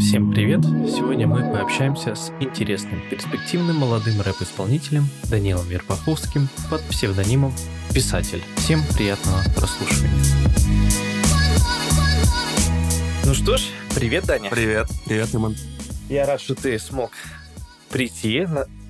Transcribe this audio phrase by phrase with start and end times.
[0.00, 0.62] Всем привет!
[0.62, 7.54] Сегодня мы пообщаемся с интересным, перспективным молодым рэп-исполнителем Данилом Верпаховским под псевдонимом
[7.94, 8.42] «Писатель».
[8.56, 10.12] Всем приятного прослушивания.
[13.24, 13.62] Ну что ж,
[13.94, 14.50] привет, Даня.
[14.50, 14.88] Привет.
[15.06, 15.56] Привет, Иман.
[16.08, 17.12] Я рад, что ты смог
[17.88, 18.46] прийти.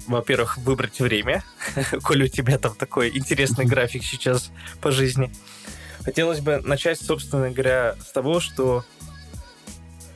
[0.06, 1.44] Во-первых, выбрать время,
[2.02, 4.50] коль у тебя там такой интересный график сейчас
[4.80, 5.30] по жизни.
[6.04, 8.84] Хотелось бы начать, собственно говоря, с того, что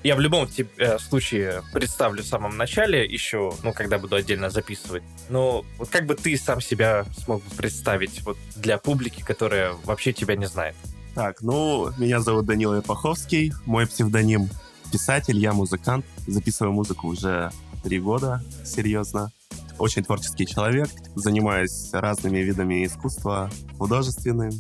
[0.02, 0.48] я в любом
[0.78, 5.02] э, случае представлю в самом начале, еще, ну, когда буду отдельно записывать.
[5.28, 10.12] Но вот как бы ты сам себя смог бы представить вот для публики, которая вообще
[10.12, 10.74] тебя не знает?
[11.14, 14.48] Так, ну, меня зовут Данила Епаховский, мой псевдоним
[14.92, 17.50] писатель, я музыкант, записываю музыку уже
[17.82, 19.32] три года, серьезно.
[19.78, 24.50] Очень творческий человек, занимаюсь разными видами искусства, художественным,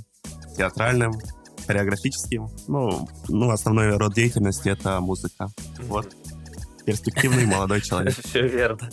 [0.56, 1.12] театральным,
[1.70, 2.48] хореографическим.
[2.66, 5.48] Ну, ну, основной род деятельности— это музыка.
[5.78, 6.16] Вот.
[6.84, 8.14] Перспективный молодой человек.
[8.24, 8.90] Все верно.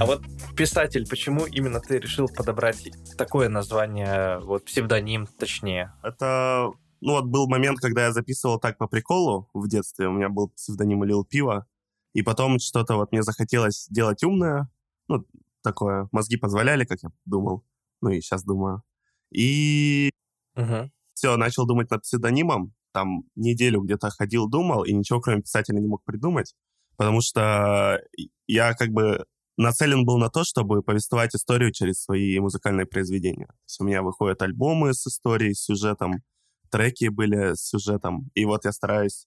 [0.00, 0.22] А вот
[0.56, 5.92] писатель, почему именно ты решил подобрать такое название, вот псевдоним точнее?
[6.02, 10.08] Это, ну вот был момент, когда я записывал так по приколу в детстве.
[10.08, 11.66] У меня был псевдоним Лил Пиво.
[12.14, 14.68] И потом что-то вот мне захотелось делать умное.
[15.06, 15.24] Ну,
[15.62, 16.08] такое.
[16.10, 17.64] Мозги позволяли, как я думал.
[18.00, 18.82] Ну и сейчас думаю.
[19.30, 20.10] И
[20.56, 25.80] угу все, начал думать над псевдонимом, там неделю где-то ходил, думал, и ничего кроме писателя
[25.80, 26.54] не мог придумать,
[26.96, 28.00] потому что
[28.46, 29.24] я как бы
[29.56, 33.46] нацелен был на то, чтобы повествовать историю через свои музыкальные произведения.
[33.46, 36.22] То есть у меня выходят альбомы с историей, с сюжетом,
[36.70, 39.26] треки были с сюжетом, и вот я стараюсь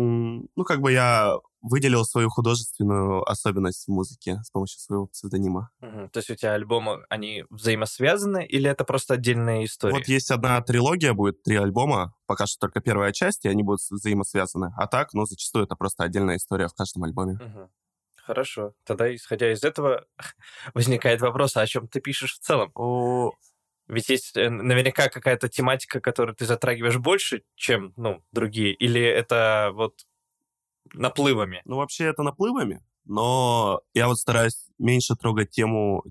[0.00, 5.70] ну, как бы я выделил свою художественную особенность в музыке с помощью своего псевдонима.
[5.80, 6.10] Угу.
[6.12, 9.94] То есть у тебя альбомы, они взаимосвязаны или это просто отдельная история?
[9.94, 13.80] Вот есть одна трилогия, будет три альбома, пока что только первая часть, и они будут
[13.90, 14.72] взаимосвязаны.
[14.76, 17.34] А так, ну, зачастую это просто отдельная история в каждом альбоме.
[17.34, 17.70] Угу.
[18.26, 18.72] Хорошо.
[18.84, 20.06] Тогда, исходя из этого,
[20.74, 22.70] возникает вопрос, а о чем ты пишешь в целом?
[22.74, 23.32] О,
[23.88, 29.70] ведь есть э, наверняка какая-то тематика, которую ты затрагиваешь больше, чем, ну, другие, или это
[29.74, 30.06] вот
[30.92, 31.62] наплывами?
[31.64, 36.04] Ну, вообще это наплывами, но я вот стараюсь меньше трогать тему,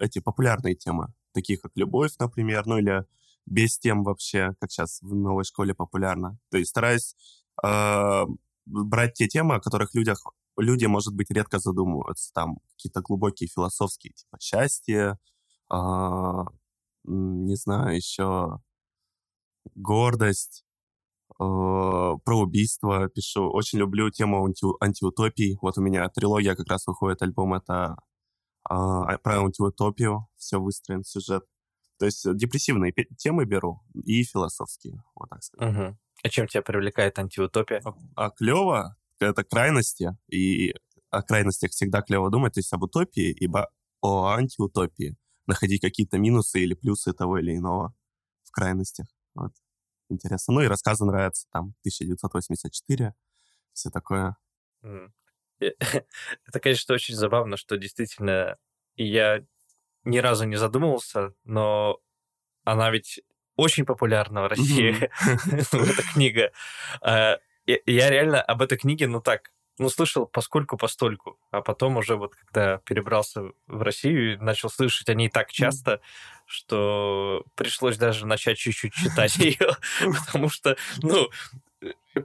[0.00, 3.04] эти популярные темы, такие как любовь, например, ну или
[3.46, 6.38] без тем вообще, как сейчас в новой школе популярно.
[6.50, 7.16] То есть стараюсь
[7.64, 8.24] э,
[8.66, 10.24] брать те темы, о которых людях,
[10.56, 12.32] люди, может быть, редко задумываются.
[12.32, 15.18] Там какие-то глубокие философские, типа счастье,
[15.72, 16.44] э,
[17.04, 18.60] не знаю, еще
[19.74, 20.64] гордость,
[21.32, 23.50] э, про убийство пишу.
[23.50, 25.58] Очень люблю тему анти антиутопии.
[25.62, 27.96] Вот у меня трилогия как раз выходит, альбом это
[28.68, 28.74] э,
[29.22, 30.28] про антиутопию.
[30.36, 31.44] Все выстроен сюжет.
[31.98, 35.76] То есть депрессивные темы беру и философские, вот так сказать.
[35.76, 35.98] Угу.
[36.24, 37.82] А чем тебя привлекает антиутопия?
[37.84, 40.74] А, а клево это крайности, и
[41.10, 43.70] о крайностях всегда клево думать, то есть об утопии, ибо
[44.00, 45.16] о антиутопии
[45.46, 47.94] находить какие-то минусы или плюсы того или иного
[48.44, 49.06] в крайностях.
[49.34, 49.52] Вот.
[50.08, 50.54] Интересно.
[50.54, 53.14] Ну и рассказы нравятся, там, 1984,
[53.72, 54.36] все такое.
[55.60, 58.58] Это, конечно, очень забавно, что действительно
[58.96, 59.44] я
[60.04, 61.98] ни разу не задумывался, но
[62.64, 63.22] она ведь
[63.56, 65.08] очень популярна в России,
[65.52, 66.52] эта книга.
[67.00, 72.16] А, я реально об этой книге, ну так, ну, слышал поскольку постольку, а потом уже
[72.16, 76.00] вот когда перебрался в Россию, начал слышать о ней так часто,
[76.46, 81.28] что пришлось даже начать чуть-чуть читать ее, потому что, ну,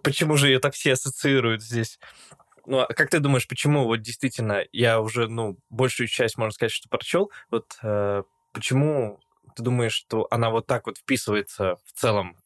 [0.03, 2.00] почему же ее так все ассоциируют здесь?
[2.67, 6.72] Ну, а как ты думаешь, почему вот действительно я уже, ну, большую часть, можно сказать,
[6.72, 8.23] что прочел, вот э,
[8.53, 9.19] почему
[9.56, 12.38] ты думаешь, что она вот так вот вписывается в целом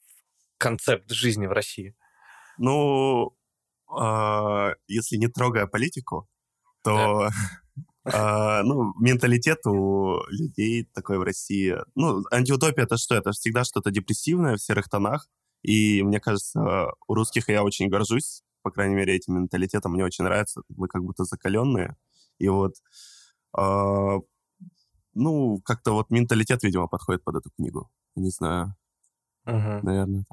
[0.56, 1.96] в концепт жизни в России?
[2.58, 3.36] Ну,
[3.98, 6.28] а, если не трогая политику,
[6.84, 7.30] то
[8.06, 11.76] а, ну, менталитет у людей такой в России.
[11.96, 13.16] Ну, антиутопия это что?
[13.16, 15.28] Это всегда что-то депрессивное в серых тонах.
[15.62, 19.94] И мне кажется, у русских я очень горжусь, по крайней мере, этим менталитетом.
[19.94, 20.62] Мне очень нравится.
[20.70, 21.96] Мы как будто закаленные.
[22.40, 22.74] И вот,
[23.58, 24.20] э,
[25.14, 27.92] ну, как-то вот менталитет, видимо, подходит под эту книгу.
[28.16, 28.76] Не знаю.
[29.46, 29.80] Угу.
[29.84, 30.26] Наверное.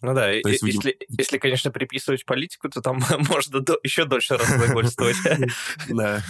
[0.00, 4.36] Ну да, то есть, если, если, конечно, приписывать политику, то там можно до, еще дольше
[4.36, 5.16] разглагольствовать.
[5.88, 6.22] Да.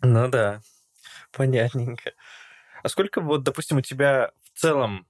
[0.00, 0.60] Ну да,
[1.30, 2.12] понятненько.
[2.82, 5.06] А сколько вот, допустим, у тебя в целом,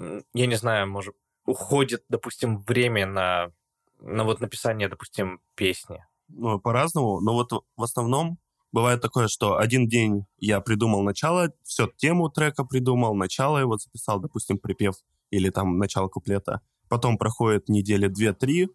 [0.00, 1.14] я не знаю, может,
[1.46, 3.52] уходит, допустим, время на,
[4.00, 6.04] на вот написание, допустим, песни?
[6.28, 8.38] Ну, по-разному, но вот в основном
[8.72, 14.18] бывает такое, что один день я придумал начало, все, тему трека придумал, начало его записал,
[14.18, 14.96] допустим, припев
[15.30, 16.60] или там начало куплета.
[16.92, 18.68] Потом проходит недели 2-3,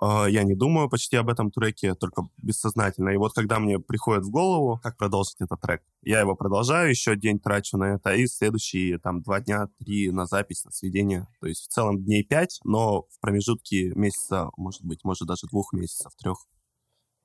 [0.00, 3.08] э, я не думаю почти об этом треке, только бессознательно.
[3.08, 7.16] И вот когда мне приходит в голову, как продолжить этот трек, я его продолжаю, еще
[7.16, 11.26] день трачу на это, и следующие там два дня, три на запись, на сведение.
[11.40, 15.72] То есть в целом дней пять, но в промежутке месяца, может быть, может даже двух
[15.72, 16.46] месяцев, трех.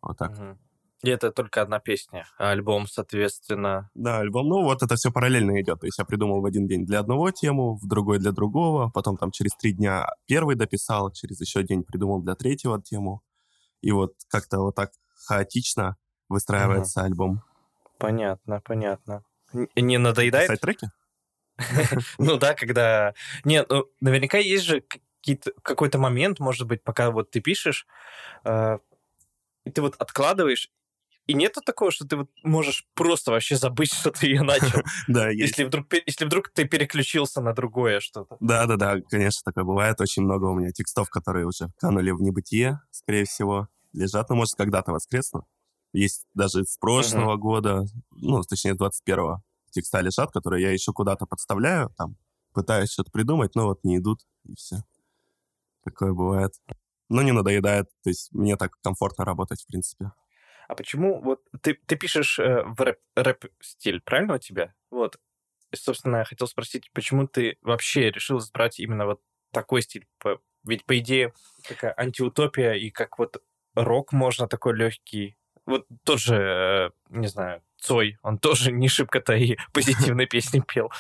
[0.02, 0.32] Вот так.
[0.32, 0.58] Мгм.
[1.04, 3.90] И это только одна песня, а альбом, соответственно...
[3.94, 5.82] Да, альбом, ну вот это все параллельно идет.
[5.82, 9.18] То есть я придумал в один день для одного тему, в другой для другого, потом
[9.18, 13.22] там через три дня первый дописал, через еще день придумал для третьего тему.
[13.82, 14.92] И вот как-то вот так
[15.28, 15.98] хаотично
[16.30, 17.44] выстраивается альбом.
[17.98, 19.26] Понятно, понятно.
[19.76, 20.48] Не надоедает?
[20.48, 20.90] Писать треки?
[22.18, 23.14] Ну да, когда...
[23.44, 24.84] Нет, ну наверняка есть же
[25.62, 27.88] какой-то момент, может быть, пока вот ты пишешь,
[28.46, 28.78] э,
[29.66, 30.70] и ты вот откладываешь,
[31.26, 35.30] и нету такого, что ты вот можешь просто вообще забыть, что ты ее начал, Да,
[35.30, 38.38] если вдруг, если вдруг ты переключился на другое что-то.
[38.40, 40.00] Да-да-да, конечно, такое бывает.
[40.02, 44.30] Очень много у меня текстов, которые уже канули в небытие, скорее всего, лежат.
[44.30, 45.46] Ну, может, когда-то воскреснут.
[45.94, 51.26] Есть даже с прошлого года, ну, точнее, с 21-го текста лежат, которые я еще куда-то
[51.28, 52.18] подставляю, там,
[52.54, 54.84] пытаюсь что-то придумать, но вот не идут, и все.
[55.84, 56.54] Такое бывает.
[57.10, 60.12] Но не надоедает, то есть мне так комфортно работать, в принципе.
[60.68, 64.74] А почему вот ты, ты пишешь э, в рэп, рэп-стиль, правильно у тебя?
[64.90, 65.18] Вот.
[65.72, 69.22] И, собственно, я хотел спросить, почему ты вообще решил избрать именно вот
[69.52, 70.08] такой стиль?
[70.66, 71.34] Ведь, по идее,
[71.68, 73.42] такая антиутопия, и как вот
[73.76, 75.38] рок можно такой легкий.
[75.66, 80.92] Вот тот же, э, не знаю, Цой, он тоже не шибко-то и позитивные песни пел.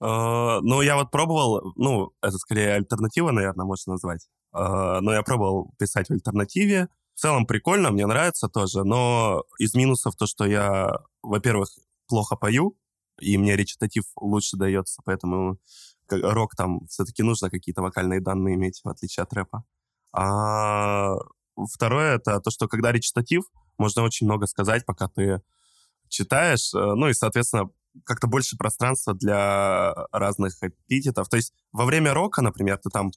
[0.00, 4.28] Э, Ну, я вот пробовал, ну, это скорее альтернатива, наверное, можно назвать.
[4.54, 6.88] Э, Но я пробовал писать в альтернативе.
[7.18, 11.68] В целом прикольно, мне нравится тоже, но из минусов то, что я, во-первых,
[12.06, 12.78] плохо пою,
[13.20, 15.58] и мне речитатив лучше дается, поэтому
[16.08, 19.64] рок там все-таки нужно какие-то вокальные данные иметь, в отличие от рэпа.
[20.12, 21.16] А
[21.68, 23.46] второе, это то, что когда речитатив,
[23.78, 25.42] можно очень много сказать, пока ты
[26.08, 27.68] читаешь, э, ну и, соответственно,
[28.04, 31.28] как-то больше пространства для разных эпитетов.
[31.28, 33.10] То есть во время рока, например, ты там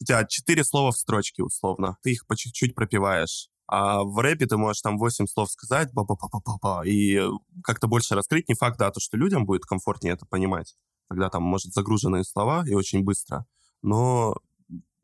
[0.00, 3.48] у тебя четыре слова в строчке условно, ты их по чуть-чуть пропиваешь.
[3.66, 6.82] А в рэпе ты можешь там восемь слов сказать, ба ба ба ба ба ба
[6.86, 7.20] и
[7.62, 8.48] как-то больше раскрыть.
[8.48, 10.74] Не факт, да, то, что людям будет комфортнее это понимать,
[11.08, 13.44] когда там, может, загруженные слова и очень быстро.
[13.82, 14.36] Но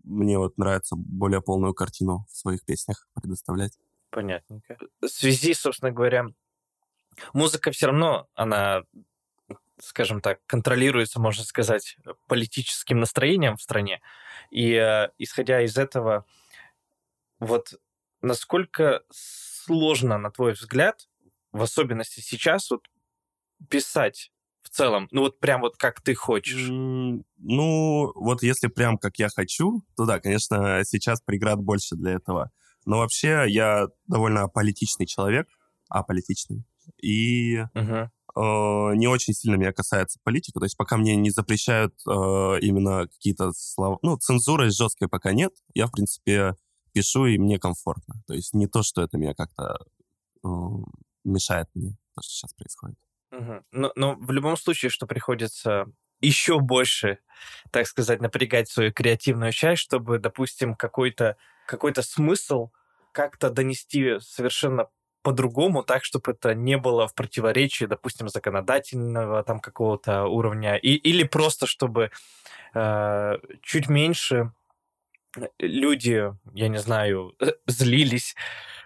[0.02, 3.78] мне вот нравится более полную картину в своих песнях предоставлять.
[4.10, 4.78] Понятненько.
[5.02, 6.26] В связи, собственно говоря,
[7.34, 8.82] музыка все равно, она,
[9.78, 11.98] скажем так, контролируется, можно сказать,
[12.28, 14.00] политическим настроением в стране.
[14.50, 16.24] И э, исходя из этого,
[17.38, 17.74] вот
[18.22, 21.08] насколько сложно, на твой взгляд,
[21.52, 22.88] в особенности сейчас, вот
[23.68, 24.32] писать
[24.62, 26.68] в целом, ну вот прям вот как ты хочешь.
[26.68, 32.50] Ну, вот если прям как я хочу, то да, конечно, сейчас преград больше для этого.
[32.86, 35.48] Но вообще я довольно аполитичный человек,
[35.88, 36.64] аполитичный.
[37.00, 38.10] И Мгм.
[38.36, 38.40] Э,
[38.96, 40.58] не очень сильно меня касается политика.
[40.58, 42.10] То есть пока мне не запрещают э,
[42.60, 43.98] именно какие-то слова...
[44.02, 45.52] Ну, цензуры жесткой пока нет.
[45.74, 46.54] Я, в принципе,
[46.92, 48.22] пишу, и мне комфортно.
[48.26, 49.78] То есть не то, что это меня как-то
[50.44, 50.48] э,
[51.24, 52.96] мешает мне, то, что сейчас происходит.
[53.72, 55.86] Но, но в любом случае, что приходится
[56.20, 57.18] еще больше,
[57.72, 61.36] так сказать, напрягать свою креативную часть, чтобы, допустим, какой-то
[61.66, 62.70] какой смысл
[63.12, 64.88] как-то донести совершенно
[65.24, 71.24] по-другому, так, чтобы это не было в противоречии, допустим, законодательного там какого-то уровня, и, или
[71.24, 72.10] просто чтобы
[72.74, 74.52] э, чуть меньше
[75.58, 77.34] люди, я не знаю,
[77.66, 78.36] злились.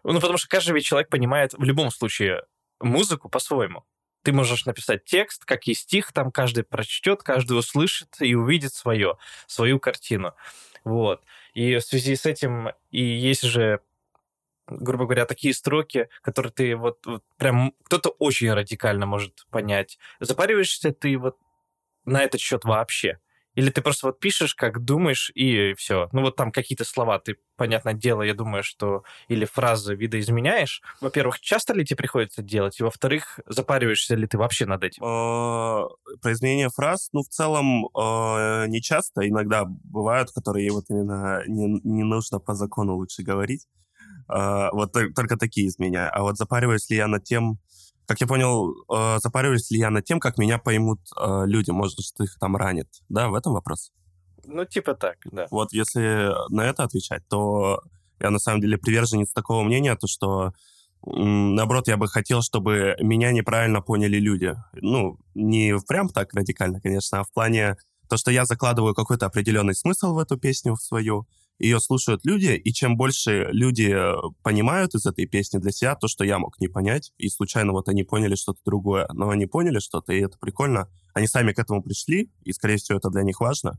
[0.04, 2.44] Ну, потому что каждый человек понимает в любом случае
[2.80, 3.84] музыку по-своему.
[4.22, 9.18] Ты можешь написать текст, как и стих, там каждый прочтет, каждый услышит и увидит свое,
[9.48, 10.34] свою картину.
[10.84, 11.22] Вот.
[11.54, 13.80] И в связи с этим и есть же,
[14.68, 19.98] грубо говоря, такие строки, которые ты вот, вот прям кто-то очень радикально может понять.
[20.20, 21.36] Запариваешься ты вот
[22.04, 23.18] на этот счет вообще?
[23.58, 26.08] Или ты просто вот пишешь, как думаешь, и все.
[26.12, 30.80] Ну вот там какие-то слова ты, понятное дело, я думаю, что или фразы видоизменяешь.
[31.00, 32.78] Во-первых, часто ли тебе приходится делать?
[32.78, 35.02] И во-вторых, запариваешься ли ты вообще над этим?
[35.02, 35.88] Э,
[36.22, 39.28] произведение фраз, ну, в целом, э, не часто.
[39.28, 43.66] Иногда бывают, которые вот именно не, не нужно по закону лучше говорить.
[44.28, 46.08] Э, вот тол- только такие из меня.
[46.08, 47.58] А вот запариваюсь ли я над тем,
[48.06, 52.00] как я понял, э, запариваюсь ли я над тем, как меня поймут э, люди, может,
[52.00, 52.88] что их там ранит.
[53.08, 53.92] Да, в этом вопрос.
[54.44, 55.46] Ну, типа так, да.
[55.50, 57.82] Вот если на это отвечать, то
[58.20, 60.52] я на самом деле приверженец такого мнения, то что
[61.04, 64.54] наоборот, я бы хотел, чтобы меня неправильно поняли люди.
[64.72, 67.76] Ну, не прям так радикально, конечно, а в плане
[68.08, 71.26] то, что я закладываю какой-то определенный смысл в эту песню в свою,
[71.58, 76.06] ее слушают люди, и чем больше люди э, понимают из этой песни для себя то,
[76.06, 79.80] что я мог не понять, и случайно вот они поняли что-то другое, но они поняли
[79.80, 80.88] что-то, и это прикольно.
[81.14, 83.78] Они сами к этому пришли, и, скорее всего, это для них важно.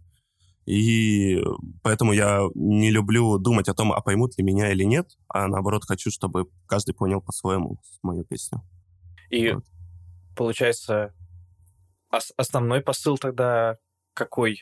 [0.65, 1.41] И
[1.81, 5.83] поэтому я не люблю думать о том, а поймут ли меня или нет, а наоборот
[5.87, 8.61] хочу, чтобы каждый понял по-своему мою песню.
[9.29, 9.63] И вот.
[10.35, 11.13] получается,
[12.11, 13.77] ос- основной посыл тогда
[14.13, 14.61] какой?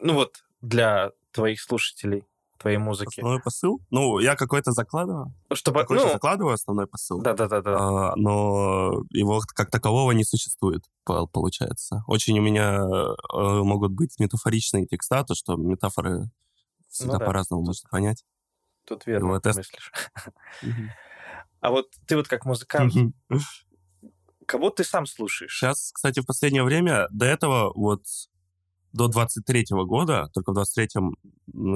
[0.00, 2.24] Ну вот для твоих слушателей,
[2.58, 3.20] твоей музыки?
[3.20, 3.80] Основной посыл?
[3.90, 5.34] Ну, я какой-то закладываю.
[5.52, 7.20] Чтобы, какой-то ну, закладываю основной посыл.
[7.20, 7.60] Да-да-да.
[7.62, 12.02] А, но его как такового не существует, получается.
[12.06, 16.30] Очень у меня э, могут быть метафоричные текста, то, что метафоры
[16.88, 17.26] всегда ну, да.
[17.26, 18.24] по-разному можно понять.
[18.86, 19.92] Тут верно вот мыслишь.
[21.60, 22.94] А вот ты вот как музыкант,
[24.46, 25.58] кого ты сам слушаешь?
[25.58, 28.04] Сейчас, кстати, в последнее время, до этого вот
[28.92, 31.16] до 23 года, только в 23-м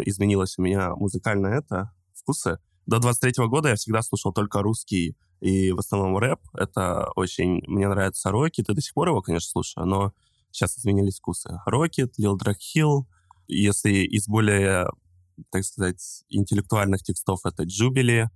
[0.04, 2.58] изменилось у меня музыкальное это, вкусы.
[2.86, 6.40] До 23 года я всегда слушал только русский и в основном рэп.
[6.54, 7.62] Это очень...
[7.66, 10.12] Мне нравится Рокет, и до сих пор его, конечно, слушаю, но
[10.50, 11.60] сейчас изменились вкусы.
[11.66, 13.02] Рокет, Drag Hill.
[13.48, 14.88] Если из более,
[15.50, 18.28] так сказать, интеллектуальных текстов, это Jubilee,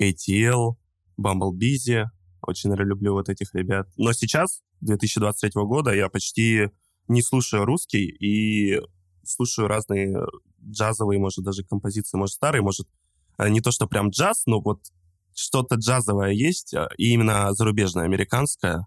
[0.00, 0.76] ATL,
[1.20, 2.06] Bumblebee.
[2.42, 3.88] Очень люблю вот этих ребят.
[3.96, 6.70] Но сейчас, 2023 года, я почти
[7.08, 8.80] не слушаю русский и
[9.24, 10.16] слушаю разные
[10.62, 12.88] джазовые, может, даже композиции, может, старые, может,
[13.38, 14.80] э, не то, что прям джаз, но вот
[15.34, 18.86] что-то джазовое есть, э, и именно зарубежное, американское.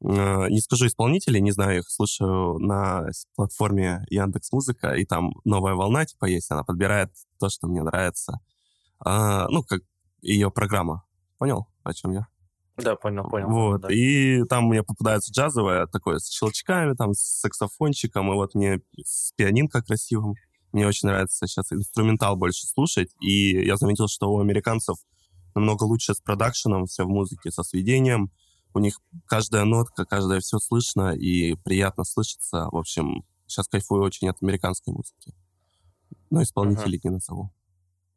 [0.00, 5.74] Э, не скажу исполнителей, не знаю их, слушаю на платформе Яндекс Музыка, и там новая
[5.74, 8.40] волна типа есть, она подбирает то, что мне нравится.
[9.00, 9.82] А, ну, как
[10.22, 11.04] ее программа.
[11.38, 12.26] Понял, о чем я?
[12.78, 13.48] Да, понял, понял.
[13.48, 13.88] Вот, да.
[13.92, 19.32] и там мне попадается джазовое, такое с щелчками, там, с саксофончиком, и вот мне с
[19.32, 20.34] пианинко красивым.
[20.72, 24.96] Мне очень нравится сейчас инструментал больше слушать, и я заметил, что у американцев
[25.54, 28.30] намного лучше с продакшеном все в музыке, со сведением.
[28.74, 32.68] У них каждая нотка, каждое все слышно и приятно слышится.
[32.70, 35.34] В общем, сейчас кайфую очень от американской музыки.
[36.30, 37.02] Но исполнителей uh-huh.
[37.04, 37.50] не назову.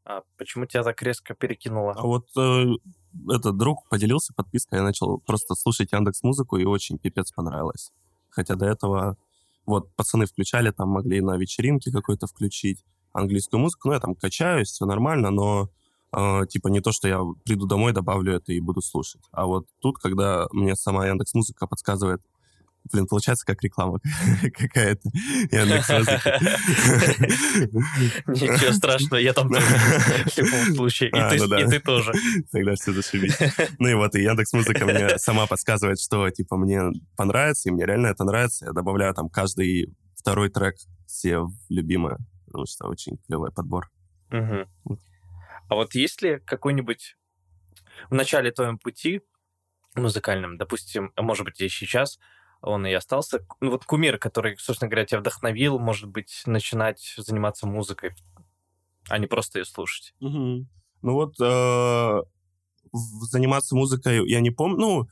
[0.03, 1.93] А почему тебя так резко перекинуло?
[1.93, 2.65] А вот э,
[3.29, 7.91] этот друг поделился подпиской, я начал просто слушать Яндекс Музыку, и очень пипец понравилось.
[8.29, 9.17] Хотя до этого
[9.65, 14.69] вот пацаны включали, там могли на вечеринке какой-то включить английскую музыку, ну я там качаюсь,
[14.69, 15.69] все нормально, но
[16.15, 19.21] э, типа не то, что я приду домой, добавлю это и буду слушать.
[19.31, 22.21] А вот тут, когда мне сама Яндекс Музыка подсказывает,
[22.91, 23.99] Блин, получается как реклама
[24.41, 25.09] какая-то.
[28.27, 31.09] Ничего страшного, я там тоже в любом случае.
[31.09, 32.11] И а, ну ты тоже.
[32.51, 33.37] Тогда все зашибись.
[33.79, 36.81] Ну и вот, и Яндекс Музыка мне сама подсказывает, что, типа, мне
[37.15, 38.65] понравится, и мне реально это нравится.
[38.65, 43.89] Я добавляю там каждый второй трек все любимые, потому что очень клевый подбор.
[44.31, 47.15] А вот есть ли какой-нибудь
[48.09, 49.21] в начале твоем пути
[49.95, 52.19] музыкальном, допустим, может быть, и сейчас,
[52.61, 53.45] он и остался.
[53.59, 58.11] Ну, вот кумир, который, собственно говоря, тебя вдохновил, может быть, начинать заниматься музыкой,
[59.09, 60.13] а не просто ее слушать.
[60.19, 60.67] Угу.
[61.03, 62.21] Ну вот э,
[62.93, 64.77] заниматься музыкой я не помню.
[64.77, 65.07] Ну,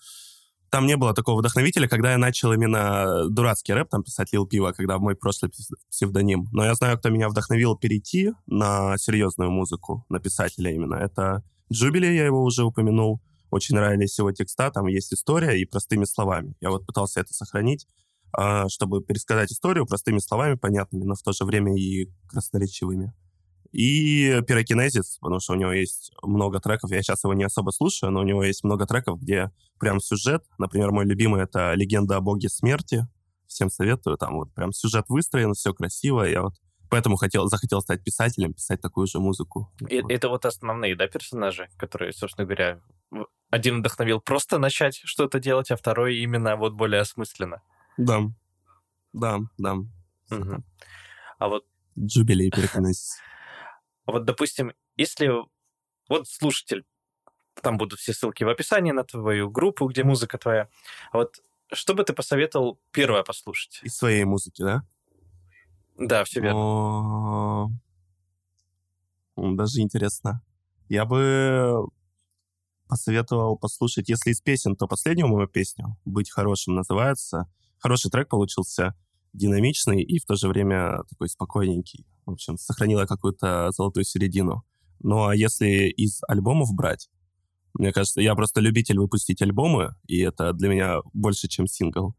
[0.69, 4.71] там не было такого вдохновителя, когда я начал именно дурацкий рэп там писать Лил Пиво,
[4.71, 5.51] когда мой прошлый
[5.89, 6.47] псевдоним.
[6.51, 10.95] Но я знаю, кто меня вдохновил перейти на серьезную музыку, на писателя именно.
[10.95, 13.19] Это Джубили, я его уже упомянул
[13.51, 16.55] очень нравились его текста, там есть история и простыми словами.
[16.61, 17.87] Я вот пытался это сохранить,
[18.31, 23.13] а, чтобы пересказать историю простыми словами, понятными, но в то же время и красноречивыми.
[23.71, 28.11] И пирокинезис, потому что у него есть много треков, я сейчас его не особо слушаю,
[28.11, 32.21] но у него есть много треков, где прям сюжет, например, мой любимый— это «Легенда о
[32.21, 33.07] боге смерти»,
[33.47, 36.53] всем советую, там вот прям сюжет выстроен, все красиво, я вот
[36.89, 39.71] поэтому хотел, захотел стать писателем, писать такую же музыку.
[39.87, 40.01] И.
[40.09, 42.81] Это вот основные, да, персонажи, которые, собственно говоря,
[43.49, 47.61] один вдохновил просто начать что-то делать, а второй именно вот более осмысленно.
[47.97, 48.21] Да.
[49.13, 49.73] Да, да.
[50.31, 50.63] Угу.
[51.39, 51.65] А вот...
[51.97, 53.19] Джубилей переконайся.
[54.05, 55.31] Вот, допустим, если
[56.07, 56.85] вот слушатель,
[57.61, 60.69] там будут все ссылки в описании на твою группу, где музыка твоя.
[61.11, 61.41] А вот
[61.71, 63.79] что бы ты посоветовал первое послушать?
[63.83, 64.83] Из своей музыки, да?
[65.97, 67.69] Да, все верно.
[69.35, 70.41] Даже интересно.
[70.87, 71.87] Я бы
[72.89, 77.45] посоветовал послушать, если из песен, то последнюю мою песню «Быть хорошим» называется.
[77.77, 78.95] Хороший трек получился,
[79.31, 82.05] динамичный и в то же время такой спокойненький.
[82.25, 84.63] В общем, сохранила какую-то золотую середину.
[84.99, 87.09] Ну а если из альбомов брать,
[87.73, 92.15] мне кажется, я просто любитель выпустить альбомы, и это для меня больше, чем сингл.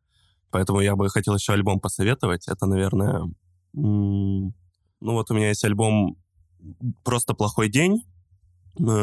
[0.50, 2.49] Поэтому я бы хотел еще альбом посоветовать.
[2.49, 3.29] Это, наверное...
[3.73, 4.53] ну
[5.00, 6.17] вот у меня есть альбом
[7.03, 8.05] просто плохой день.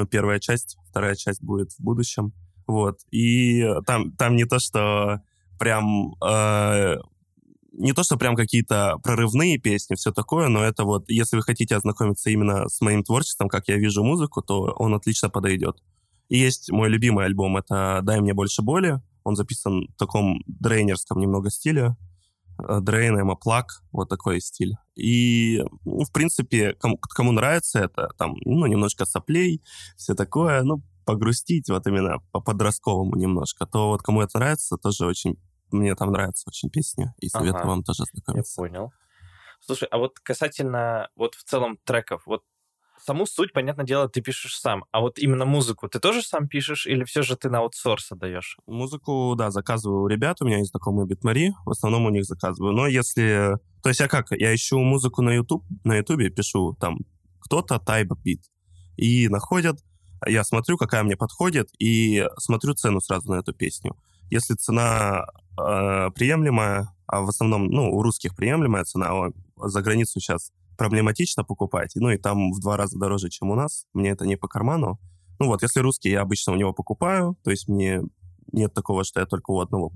[0.09, 2.33] Первая часть, вторая часть будет в будущем.
[2.67, 2.99] Вот.
[3.11, 5.21] И там, там не то, что
[5.59, 6.15] прям...
[6.23, 6.97] Э,
[7.71, 11.75] не то, что прям какие-то прорывные песни, все такое, но это вот, если вы хотите
[11.75, 15.77] ознакомиться именно с моим творчеством, как я вижу музыку, то он отлично подойдет.
[16.29, 18.99] И есть мой любимый альбом, это «Дай мне больше боли».
[19.23, 21.95] Он записан в таком дрейнерском немного стиле.
[22.57, 24.75] Дрейн, Эмма Плак, вот такой стиль.
[24.95, 29.61] И, ну, в принципе, кому, кому нравится это, там, ну, немножко соплей,
[29.95, 35.05] все такое, ну, погрустить вот именно по подростковому немножко, то вот кому это нравится, тоже
[35.05, 35.37] очень...
[35.69, 37.67] Мне там нравится очень песня, и советую ага.
[37.67, 38.61] вам тоже знакомиться.
[38.61, 38.93] Я понял.
[39.59, 42.43] Слушай, а вот касательно вот в целом треков, вот
[42.99, 44.85] саму суть, понятное дело, ты пишешь сам.
[44.91, 48.57] А вот именно музыку ты тоже сам пишешь или все же ты на аутсорс отдаешь?
[48.67, 50.41] Музыку, да, заказываю у ребят.
[50.41, 51.53] У меня есть знакомые битмари.
[51.65, 52.73] В основном у них заказываю.
[52.73, 53.57] Но если...
[53.83, 54.31] То есть я как?
[54.31, 56.99] Я ищу музыку на YouTube, на YouTube пишу там
[57.39, 58.41] кто-то type beat.
[58.97, 59.79] И находят,
[60.25, 63.95] я смотрю, какая мне подходит, и смотрю цену сразу на эту песню.
[64.29, 65.25] Если цена
[65.57, 71.43] э, приемлемая, а в основном, ну, у русских приемлемая цена, а за границу сейчас проблематично
[71.43, 74.47] покупать, ну и там в два раза дороже, чем у нас, мне это не по
[74.47, 74.99] карману.
[75.39, 78.01] Ну вот, если русский, я обычно у него покупаю, то есть мне
[78.51, 79.91] нет такого, что я только у одного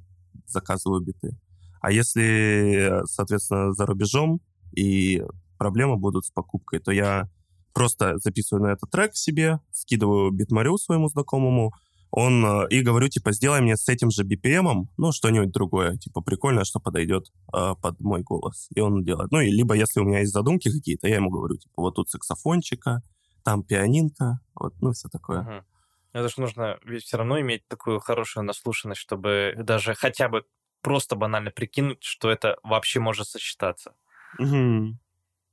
[0.47, 1.37] заказываю биты.
[1.81, 4.39] А если, соответственно, за рубежом
[4.75, 5.23] и
[5.57, 7.29] проблемы будут с покупкой, то я
[7.73, 11.73] просто записываю на этот трек себе, скидываю битмарю своему знакомому,
[12.11, 16.21] он э, и говорю, типа, сделай мне с этим же BPM, ну, что-нибудь другое, типа,
[16.21, 18.67] прикольное, что подойдет э, под мой голос.
[18.75, 19.31] И он делает.
[19.31, 22.09] Ну, и либо, если у меня есть задумки какие-то, я ему говорю, типа, вот тут
[22.09, 23.01] саксофончика,
[23.43, 25.41] там пианинка, вот, ну, все такое.
[25.41, 25.65] Угу.
[26.13, 30.43] Это же нужно ведь все равно иметь такую хорошую наслушанность, чтобы даже хотя бы
[30.81, 33.95] просто банально прикинуть, что это вообще может сочетаться.
[34.37, 34.97] Угу.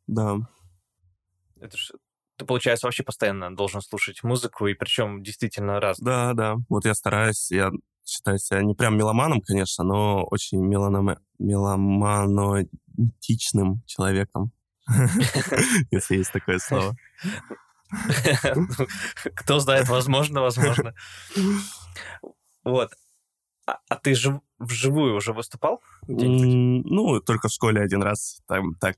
[0.09, 0.38] Да.
[1.61, 1.95] Это же
[2.38, 5.99] ты, получается, вообще постоянно должен слушать музыку, и причем действительно раз.
[5.99, 6.59] Да, да.
[6.68, 7.73] Вот я стараюсь, я
[8.07, 11.17] считаю себя не прям меломаном, конечно, но очень меланом...
[11.39, 14.52] меломанотичным человеком,
[15.91, 16.95] если есть такое слово.
[19.34, 20.95] Кто знает, возможно, возможно.
[22.63, 22.93] Вот.
[23.67, 25.82] А, а ты же вживую уже выступал?
[26.06, 28.41] Ну, только в школе один раз.
[28.47, 28.97] Там так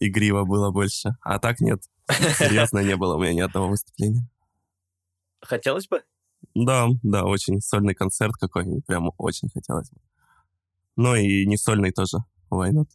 [0.00, 1.16] игриво было больше.
[1.22, 1.82] А так нет.
[2.08, 4.28] Серьезно, не было у меня ни одного выступления.
[5.40, 6.02] Хотелось бы?
[6.54, 7.60] Да, да, очень.
[7.60, 10.00] Сольный концерт какой-нибудь, прям очень хотелось бы.
[10.96, 12.18] Ну и не сольный тоже,
[12.50, 12.88] why not?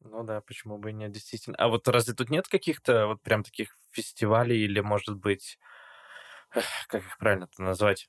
[0.00, 1.56] Ну да, почему бы и нет, действительно.
[1.56, 5.58] А вот разве тут нет каких-то вот прям таких фестивалей или, может быть,
[6.88, 8.08] как их правильно-то назвать?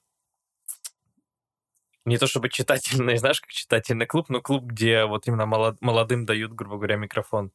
[2.05, 6.53] Не то чтобы читательный, знаешь, как читательный клуб, но клуб, где вот именно молодым дают,
[6.53, 7.51] грубо говоря, микрофон.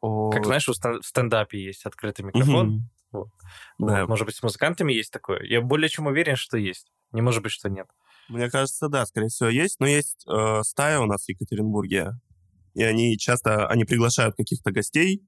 [0.00, 0.30] О...
[0.30, 2.68] Как знаешь, в стендапе есть открытый микрофон.
[2.68, 2.82] Угу.
[3.12, 3.28] Вот.
[3.78, 4.00] Да.
[4.00, 4.08] Вот.
[4.08, 5.42] Может быть, с музыкантами есть такое?
[5.44, 6.90] Я более чем уверен, что есть.
[7.12, 7.88] Не может быть, что нет.
[8.28, 9.78] Мне кажется, да, скорее всего, есть.
[9.80, 12.12] Но есть э, стая у нас в Екатеринбурге,
[12.74, 15.22] и они часто они приглашают каких-то гостей,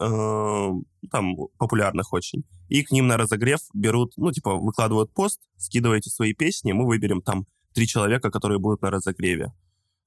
[0.00, 0.68] э,
[1.10, 6.32] там, популярных очень, и к ним на разогрев берут, ну, типа, выкладывают пост, скидываете свои
[6.32, 9.52] песни, мы выберем там три человека, которые будут на разогреве.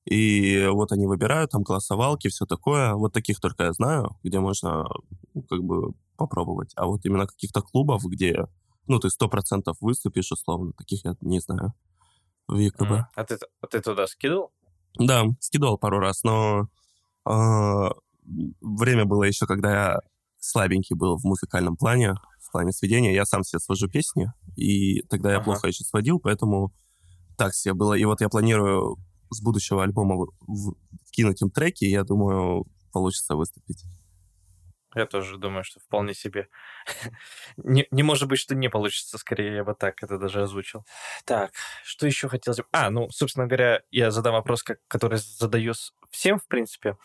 [0.05, 2.93] И вот они выбирают там голосовалки, все такое.
[2.93, 4.85] Вот таких только я знаю, где можно
[5.33, 6.73] ну, как бы попробовать.
[6.75, 8.47] А вот именно каких-то клубов, где,
[8.87, 11.73] ну, ты сто процентов выступишь, условно, таких я не знаю
[12.47, 12.81] в ЕКБ.
[12.81, 13.03] Mm.
[13.15, 14.51] А, ты, а ты туда скидывал?
[14.99, 16.67] Да, скидывал пару раз, но
[17.25, 17.89] э,
[18.61, 19.99] время было еще, когда я
[20.37, 23.13] слабенький был в музыкальном плане, в плане сведения.
[23.13, 25.45] Я сам себе свожу песни, и тогда я ага.
[25.45, 26.73] плохо еще сводил, поэтому
[27.37, 27.93] так себе было.
[27.93, 28.97] И вот я планирую
[29.29, 30.27] с будущего альбома
[31.11, 33.83] кинуть им треки, и я думаю, получится выступить.
[34.95, 36.49] Я тоже думаю, что вполне себе.
[37.57, 40.85] не, не может быть, что не получится, скорее, я бы так это даже озвучил.
[41.25, 41.51] Так,
[41.83, 42.65] что еще хотелось бы...
[42.71, 45.73] А, ну, собственно говоря, я задам вопрос, как, который задаю
[46.11, 46.97] всем, в принципе,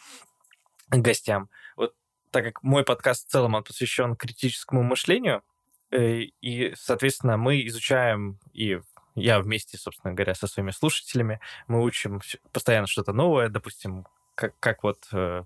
[0.91, 1.49] гостям.
[1.77, 1.95] Вот
[2.31, 5.43] так как мой подкаст в целом он посвящен критическому мышлению,
[5.91, 8.81] э, и, соответственно, мы изучаем и
[9.21, 12.21] я вместе, собственно говоря, со своими слушателями, мы учим
[12.53, 15.45] постоянно что-то новое, допустим, как, как вот э,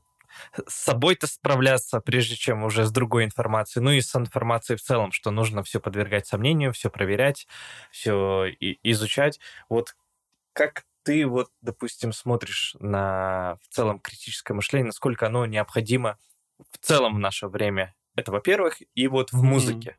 [0.67, 5.13] с собой-то справляться, прежде чем уже с другой информацией, ну и с информацией в целом,
[5.13, 7.47] что нужно все подвергать сомнению, все проверять,
[7.91, 8.49] все
[8.83, 9.41] изучать.
[9.69, 9.97] Вот
[10.53, 16.19] как ты вот, допустим, смотришь на в целом критическое мышление, насколько оно необходимо
[16.71, 17.95] в целом в наше время?
[18.15, 19.97] Это, во-первых, и вот в музыке.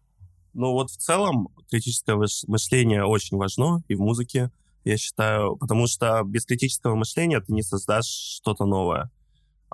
[0.53, 2.15] Ну вот в целом критическое
[2.47, 4.51] мышление очень важно и в музыке,
[4.83, 9.09] я считаю, потому что без критического мышления ты не создашь что-то новое.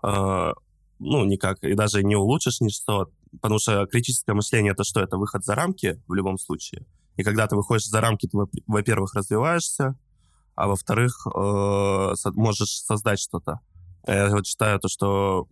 [0.03, 0.53] Э,
[0.99, 3.09] ну, никак, и даже не улучшишь ничто,
[3.41, 5.01] потому что критическое мышление— это что?
[5.01, 6.85] Это выход за рамки в любом случае.
[7.17, 8.37] И когда ты выходишь за рамки, ты,
[8.67, 9.97] во-первых, развиваешься,
[10.55, 13.59] а во-вторых, э, можешь создать что-то.
[14.07, 15.47] Я вот считаю то, что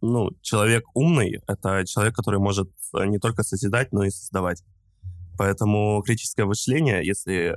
[0.00, 4.62] ну, человек умный— это человек, который может не только созидать, но и создавать.
[5.36, 7.56] Поэтому критическое мышление, если...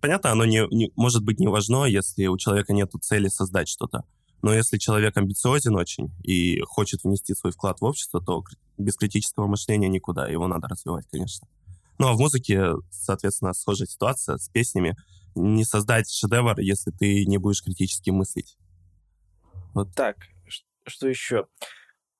[0.00, 4.04] Понятно, оно не, не, может быть не важно, если у человека нет цели создать что-то.
[4.42, 8.42] Но если человек амбициозен очень и хочет внести свой вклад в общество, то
[8.76, 10.28] без критического мышления никуда.
[10.28, 11.46] Его надо развивать, конечно.
[11.98, 14.96] Ну а в музыке, соответственно, схожая ситуация с песнями.
[15.36, 18.58] Не создать шедевр, если ты не будешь критически мыслить.
[19.74, 20.16] Вот так.
[20.86, 21.46] Что еще?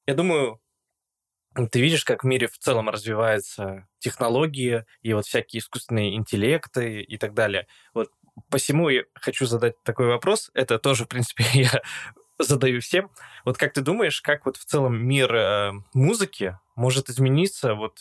[0.06, 0.60] Я думаю,
[1.70, 7.18] ты видишь, как в мире в целом развиваются технологии и вот всякие искусственные интеллекты и
[7.18, 7.66] так далее.
[7.94, 8.10] Вот
[8.48, 10.50] посему я хочу задать такой вопрос.
[10.54, 11.82] Это тоже, в принципе, я
[12.38, 13.10] задаю всем.
[13.44, 17.98] Вот как ты думаешь, как вот в целом мир э, музыки может измениться вот,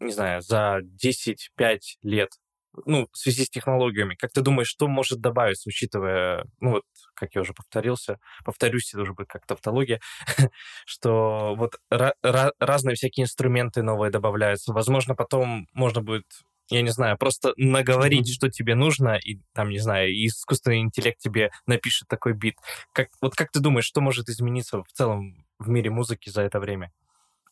[0.00, 2.39] не знаю, за 10-5 лет?
[2.86, 7.34] Ну, в связи с технологиями, как ты думаешь, что может добавиться, учитывая, ну, вот, как
[7.34, 10.00] я уже повторился, повторюсь, это уже будет как тавтология,
[10.86, 14.72] что вот разные всякие инструменты новые добавляются.
[14.72, 16.26] Возможно, потом можно будет
[16.72, 18.32] я не знаю, просто наговорить, mm-hmm.
[18.32, 22.58] что тебе нужно, и там, не знаю, искусственный интеллект тебе напишет такой бит.
[22.92, 26.60] Как, вот как ты думаешь, что может измениться в целом в мире музыки за это
[26.60, 26.92] время?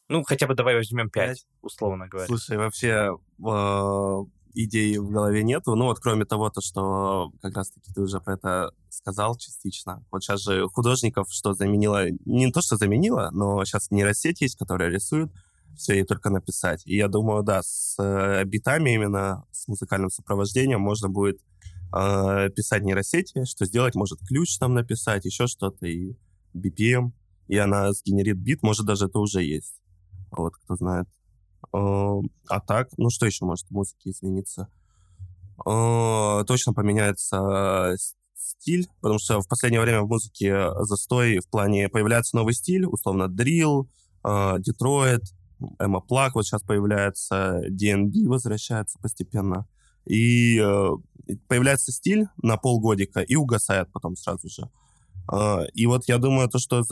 [0.08, 2.28] Ну, хотя бы давай возьмем 5, условно говоря.
[2.28, 4.20] Слушай, вообще, а,
[4.54, 5.74] идей в голове нету.
[5.74, 10.04] Ну вот кроме того, то, что как раз-таки ты уже про это сказал частично.
[10.10, 14.90] Вот сейчас же художников что заменило, не то, что заменило, но сейчас нейросеть есть, которая
[14.90, 15.30] рисует,
[15.76, 16.82] все ей только написать.
[16.86, 21.40] И я думаю, да, с э, битами именно, с музыкальным сопровождением можно будет
[21.94, 26.16] э, писать нейросети, что сделать, может ключ там написать, еще что-то, и
[26.54, 27.12] BPM,
[27.46, 29.80] и она сгенерит бит, может даже это уже есть.
[30.30, 31.08] Вот, кто знает.
[31.72, 34.68] А так, ну что еще может в музыке измениться?
[35.64, 37.96] Точно поменяется
[38.34, 43.28] стиль, потому что в последнее время в музыке застой в плане появляется новый стиль, условно
[43.28, 43.88] дрил,
[44.24, 45.24] Детройт,
[45.78, 49.66] Эмма Плак вот сейчас появляется, DNB возвращается постепенно.
[50.06, 50.90] И э,
[51.48, 54.70] появляется стиль на полгодика и угасает потом сразу же.
[55.32, 56.84] Э, и вот я думаю, то, что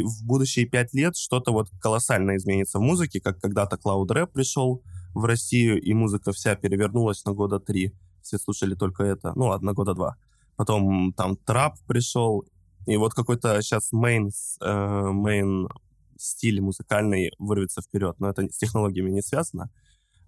[0.00, 4.82] в будущие пять лет что-то вот колоссально изменится в музыке, как когда-то Cloud Rap пришел
[5.14, 7.92] в Россию, и музыка вся перевернулась на года три.
[8.22, 10.16] Все слушали только это, ну ладно, года два.
[10.56, 12.44] Потом там трап пришел,
[12.86, 15.68] и вот какой-то сейчас main, э, main
[16.18, 18.16] стиль музыкальный вырвется вперед.
[18.18, 19.70] Но это с технологиями не связано.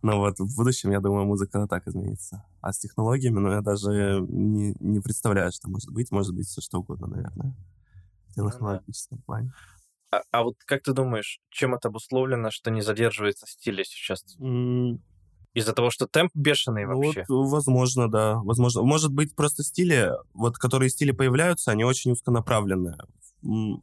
[0.02, 2.44] Но вот в будущем, я думаю, музыка так изменится.
[2.60, 6.10] А с технологиями, ну, я даже не, не представляю, что может быть.
[6.10, 7.54] Может быть все что угодно, наверное
[8.34, 9.52] технологическом плане.
[10.10, 14.24] А, а вот как ты думаешь, чем это обусловлено, что не задерживается стиле сейчас?
[14.38, 14.98] Мм.
[15.54, 17.24] Из-за того, что темп бешеный ну вообще?
[17.28, 18.40] Вот, возможно, да.
[18.42, 18.82] Возможно.
[18.82, 22.96] Может быть, просто стили, вот которые стили появляются, они очень узконаправленные.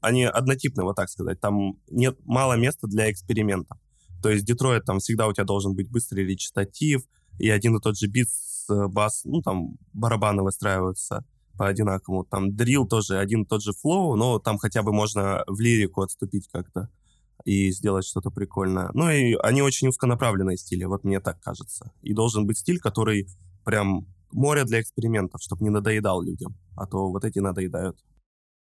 [0.02, 1.40] Они однотипные, вот так сказать.
[1.40, 3.78] Там нет мало места для экспериментов.
[4.22, 7.04] То есть Детройт, там всегда у тебя должен быть быстрый речитатив,
[7.40, 11.26] и один и тот же бит с э, бас, ну, там барабаны выстраиваются
[11.62, 12.24] по-одинаковому.
[12.24, 16.02] Там дрил тоже один и тот же флоу, но там хотя бы можно в лирику
[16.02, 16.90] отступить как-то
[17.46, 18.90] и сделать что-то прикольное.
[18.96, 21.94] Ну и они очень узконаправленные стили, вот мне так кажется.
[22.02, 23.28] И должен быть стиль, который
[23.64, 28.00] прям море для экспериментов, чтобы не надоедал людям, а то вот эти надоедают.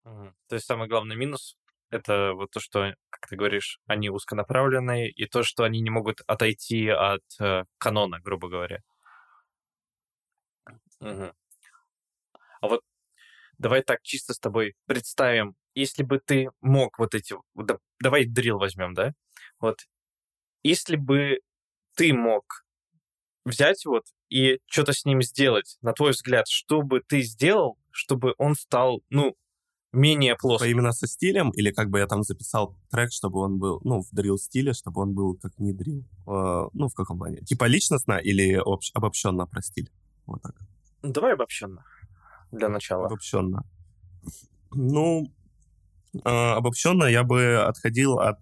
[0.05, 1.59] То есть самый главный минус—
[1.91, 6.23] это вот то, что, как ты говоришь, они узконаправленные, и то, что они не могут
[6.27, 8.81] отойти от э, канона, грубо говоря.
[11.01, 11.33] Угу.
[12.66, 12.81] А вот
[13.59, 17.37] давай так чисто с тобой представим, если бы ты мог вот эти...
[17.55, 19.12] Да, давай дрил возьмем, да?
[19.61, 19.79] Вот
[20.64, 21.38] если бы
[21.94, 22.64] ты мог
[23.44, 28.35] взять вот и что-то с ним сделать, на твой взгляд, что бы ты сделал, чтобы
[28.37, 29.37] он стал, ну,
[29.92, 30.68] менее плоским?
[30.68, 31.50] Именно со стилем?
[31.50, 35.02] Или как бы я там записал трек, чтобы он был, ну, в дрил стиле, чтобы
[35.02, 36.05] он был как не дрил?
[36.26, 37.42] Э, ну, в каком плане?
[37.42, 39.88] Типа личностно или общ- обобщенно про стиль?
[40.26, 40.57] Вот так.
[41.02, 41.85] Давай обобщенно
[42.53, 43.07] для начала?
[43.07, 43.65] Обобщенно.
[44.73, 45.33] Ну,
[46.15, 48.39] э, обобщенно я бы отходил от...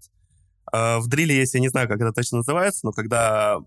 [0.72, 3.58] Э, в дриле есть, я не знаю, как это точно называется, но когда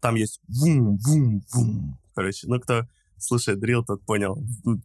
[0.00, 2.86] там есть вум-вум-вум, короче, ну, кто
[3.18, 4.38] слушает drill, тот понял.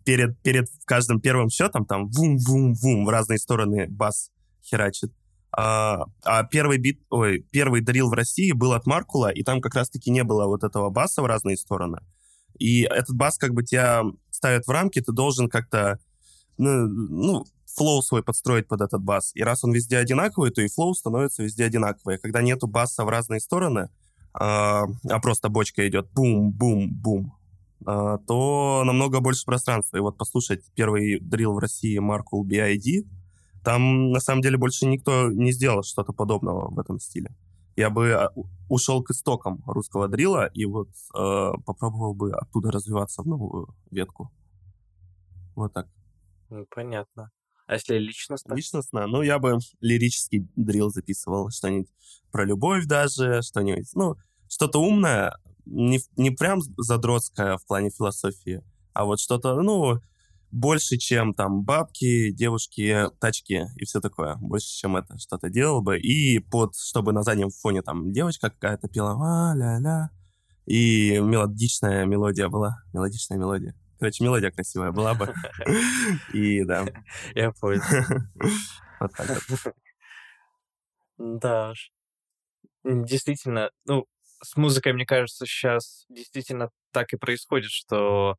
[0.05, 4.31] Перед, перед каждым первым счетом там вум-вум-вум в разные стороны бас
[4.63, 5.13] херачит.
[5.51, 9.75] А, а первый бит, ой, первый drill в России был от Маркула, и там как
[9.75, 11.99] раз-таки не было вот этого баса в разные стороны.
[12.57, 15.99] И этот бас как бы тебя ставят в рамки, ты должен как-то
[16.57, 19.31] ну, ну, flow свой подстроить под этот бас.
[19.33, 22.15] И раз он везде одинаковый, то и flow становится везде одинаковый.
[22.15, 23.89] А когда нету баса в разные стороны,
[24.33, 27.33] а, а просто бочка идет бум-бум-бум,
[27.85, 29.97] а, то намного больше пространства.
[29.97, 33.07] И вот послушать первый дрил в России Маркул BID,
[33.63, 37.35] там на самом деле больше никто не сделал что-то подобного в этом стиле.
[37.79, 38.33] Я бы а,
[38.67, 44.33] ушел к истокам русского дрила и вот э, попробовал бы оттуда развиваться в новую ветку.
[45.55, 45.87] Вот так.
[46.49, 47.31] Ну, понятно.
[47.67, 48.53] А если личностно?
[48.53, 51.89] Личностно, ну, я бы лирический дрил записывал, что-нибудь
[52.31, 54.17] про любовь даже, что-нибудь, ну,
[54.49, 58.61] что-то умное, не, не прям задротское в плане философии,
[58.91, 60.01] а вот что-то, ну,
[60.51, 64.35] больше, чем там бабки, девушки, тачки и все такое.
[64.35, 65.99] Больше, чем это что-то делал бы.
[65.99, 70.09] И под, чтобы на заднем фоне там девочка какая-то пела а-ля-ля.
[70.65, 72.83] И мелодичная мелодия была.
[72.93, 73.75] Мелодичная мелодия.
[73.99, 75.33] Короче, мелодия красивая была бы.
[76.33, 76.85] И да.
[77.35, 77.81] Я понял.
[78.99, 79.73] Вот так вот.
[81.17, 81.91] Да уж.
[82.83, 84.07] Действительно, ну,
[84.43, 88.35] с музыкой, мне кажется, сейчас действительно так и происходит, что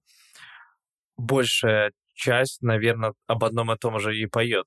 [1.21, 4.67] большая часть, наверное, об одном и том же и поет.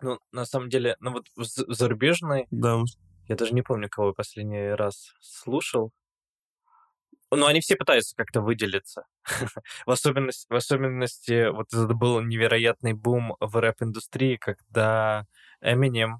[0.00, 2.46] Ну, на самом деле, ну вот в зарубежной...
[2.50, 2.82] Да.
[3.26, 5.92] Я даже не помню, кого я последний раз слушал.
[7.30, 9.06] Но они все пытаются как-то выделиться.
[9.86, 15.26] в, особенности, в особенности, вот это был невероятный бум в рэп-индустрии, когда
[15.62, 16.18] Eminem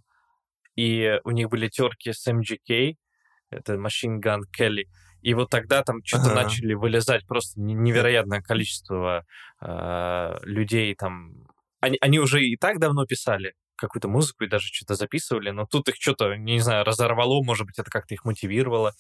[0.77, 2.97] и у них были терки с MGK,
[3.51, 4.87] это Machine Gun Kelly,
[5.25, 6.43] и вот тогда там что-то ага.
[6.43, 9.25] начали вылезать просто невероятное количество
[9.63, 11.47] э, людей там.
[11.81, 15.89] Они, они уже и так давно писали какую-то музыку и даже что-то записывали, но тут
[15.89, 18.93] их что-то, не знаю, разорвало, может быть, это как-то их мотивировало.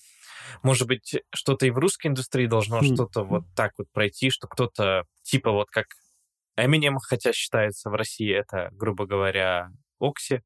[0.62, 2.94] Может быть, что-то и в русской индустрии должно mm.
[2.94, 5.88] что-то вот так вот пройти, что кто-то типа вот как
[6.58, 9.68] Eminem, хотя считается в России это, грубо говоря,
[10.00, 10.40] Окси,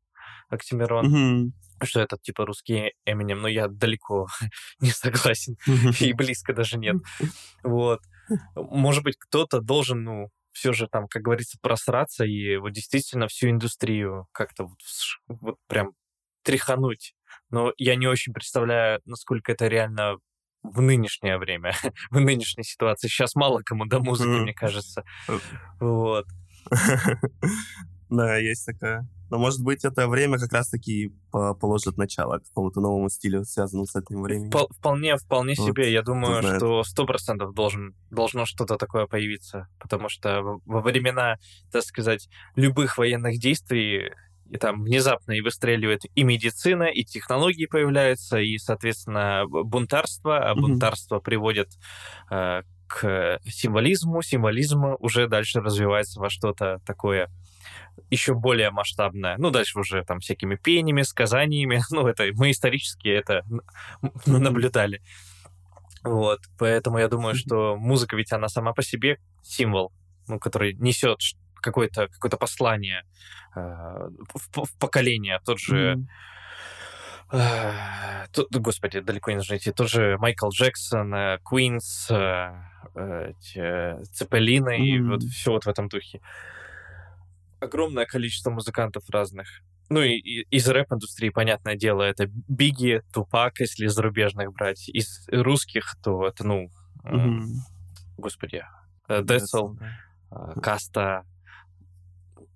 [0.49, 1.47] Оксимирон.
[1.47, 4.29] Mm-hmm что это типа русский Эминем, но я далеко
[4.81, 5.57] не согласен
[6.01, 6.97] и близко даже нет.
[7.63, 8.01] Вот.
[8.55, 13.49] Может быть, кто-то должен, ну, все же там, как говорится, просраться и вот действительно всю
[13.49, 14.79] индустрию как-то вот,
[15.29, 15.93] вот прям
[16.43, 17.15] тряхануть.
[17.51, 20.17] Но я не очень представляю, насколько это реально
[20.63, 21.75] в нынешнее время,
[22.11, 23.09] в нынешней ситуации.
[23.09, 25.05] Сейчас мало кому до музыки, мне кажется.
[25.81, 26.27] Вот.
[28.11, 29.07] Да, есть такая.
[29.31, 34.23] Но, может быть, это время как раз-таки положит начало какому-то новому стилю, связанному с этим
[34.23, 34.51] временем.
[34.51, 35.93] Вполне, вполне вот, себе.
[35.93, 39.69] Я думаю, что сто процентов должен, должно что-то такое появиться.
[39.79, 41.37] Потому что во времена,
[41.71, 44.13] так сказать, любых военных действий
[44.51, 51.17] и там внезапно и выстреливает и медицина, и технологии появляются, и, соответственно, бунтарство, а бунтарство
[51.17, 51.23] mm-hmm.
[51.23, 51.69] приводит
[52.31, 57.29] э, к символизму, символизм уже дальше развивается во что-то такое
[58.11, 59.37] еще более масштабная.
[59.39, 61.81] Ну, дальше уже там всякими пениями, сказаниями.
[61.91, 63.45] Ну, это мы исторически это
[64.27, 65.03] наблюдали.
[66.05, 69.93] Вот, поэтому я думаю, что музыка ведь она сама по себе символ,
[70.29, 71.19] ну, который несет
[71.57, 73.03] какое-то какое послание
[73.57, 75.41] э, в, в поколение.
[75.45, 76.07] Тот же mm-hmm.
[78.33, 79.71] Тут, господи, далеко не нужно идти.
[79.71, 81.13] Тот же Майкл Джексон,
[81.45, 82.55] Квинс, uh,
[84.13, 84.87] Цепелины mm-hmm.
[84.87, 86.23] и вот все вот в этом духе
[87.61, 89.49] огромное количество музыкантов разных.
[89.91, 94.89] Ну и, и из рэп-индустрии, понятное дело, это Бигги, Тупак, если зарубежных брать.
[94.89, 96.71] Из русских, то это, ну,
[97.05, 97.43] mm-hmm.
[98.19, 98.65] господи,
[99.09, 99.77] э, Децл,
[100.31, 101.25] э, Каста,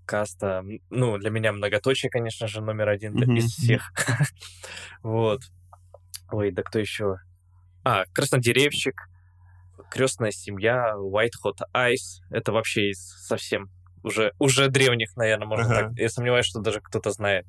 [0.05, 3.39] Каста, ну, для меня многоточие, конечно же, номер один mm-hmm.
[3.39, 3.93] из всех.
[5.03, 5.41] вот.
[6.31, 7.17] Ой, да кто еще?
[7.85, 9.09] А, Краснодеревщик,
[9.91, 12.23] Крестная семья, White Hot Ice.
[12.31, 13.71] Это вообще из совсем
[14.03, 15.89] уже, уже древних, наверное, можно ага.
[15.89, 15.99] так.
[15.99, 17.47] Я сомневаюсь, что даже кто-то знает.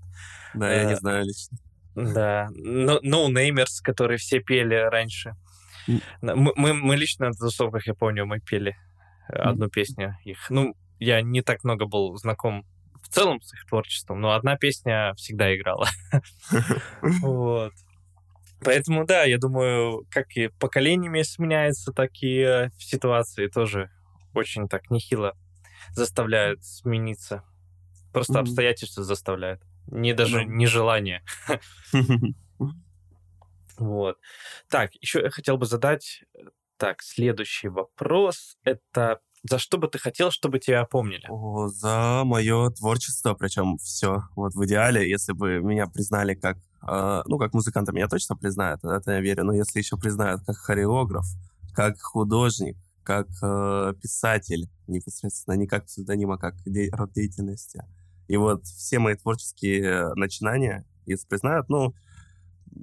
[0.53, 1.57] Да, я не э, знаю лично.
[1.95, 2.49] Да.
[2.55, 5.35] No, no которые все пели раньше.
[6.21, 8.75] Мы, мы, мы лично на тусовках, я помню, мы пели
[9.27, 10.49] одну песню их.
[10.49, 12.65] Ну, я не так много был знаком
[13.01, 15.87] в целом с их творчеством, но одна песня всегда играла.
[17.01, 17.73] Вот.
[18.65, 23.91] Поэтому, да, я думаю, как и поколениями сменяется, так и э, в ситуации тоже
[24.33, 25.35] очень так нехило
[25.91, 27.43] заставляют смениться.
[28.11, 28.41] Просто mm-hmm.
[28.41, 29.61] обстоятельства заставляют.
[29.87, 30.47] Не даже mm-hmm.
[30.47, 31.23] не желание.
[33.77, 34.17] Вот.
[34.69, 36.23] Так, еще я хотел бы задать
[36.77, 38.55] так, следующий вопрос.
[38.63, 41.25] Это за что бы ты хотел, чтобы тебя помнили?
[41.29, 44.23] О, за мое творчество, причем все.
[44.35, 48.83] Вот в идеале, если бы меня признали как, э, ну, как музыканта, меня точно признают,
[48.85, 51.25] это я верю, но если еще признают как хореограф,
[51.73, 57.83] как художник, как э, писатель непосредственно, не как псевдоним, а как де- род деятельности.
[58.27, 61.93] И вот все мои творческие начинания, если признают, ну,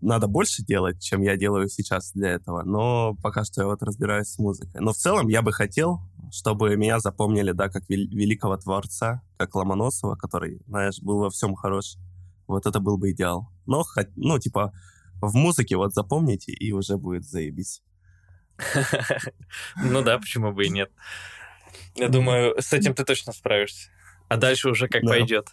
[0.02, 4.28] надо больше делать, чем я делаю сейчас для этого, но пока что я вот разбираюсь
[4.28, 4.80] с музыкой.
[4.80, 9.54] Но в целом я бы хотел, чтобы меня запомнили, да, как вел- великого творца, как
[9.54, 11.96] Ломоносова, который, знаешь, был во всем хорош.
[12.46, 13.48] Вот это был бы идеал.
[13.66, 13.84] Но,
[14.16, 14.72] ну, типа,
[15.20, 17.82] в музыке вот запомните, и уже будет заебись.
[19.76, 20.90] Ну да, почему бы и нет.
[21.94, 23.90] Я думаю, с этим ты точно справишься.
[24.28, 25.48] А дальше уже как пойдет.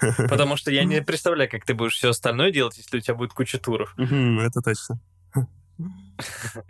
[0.28, 3.32] Потому что я не представляю, как ты будешь все остальное делать, если у тебя будет
[3.32, 3.94] куча туров.
[3.98, 5.00] Это точно.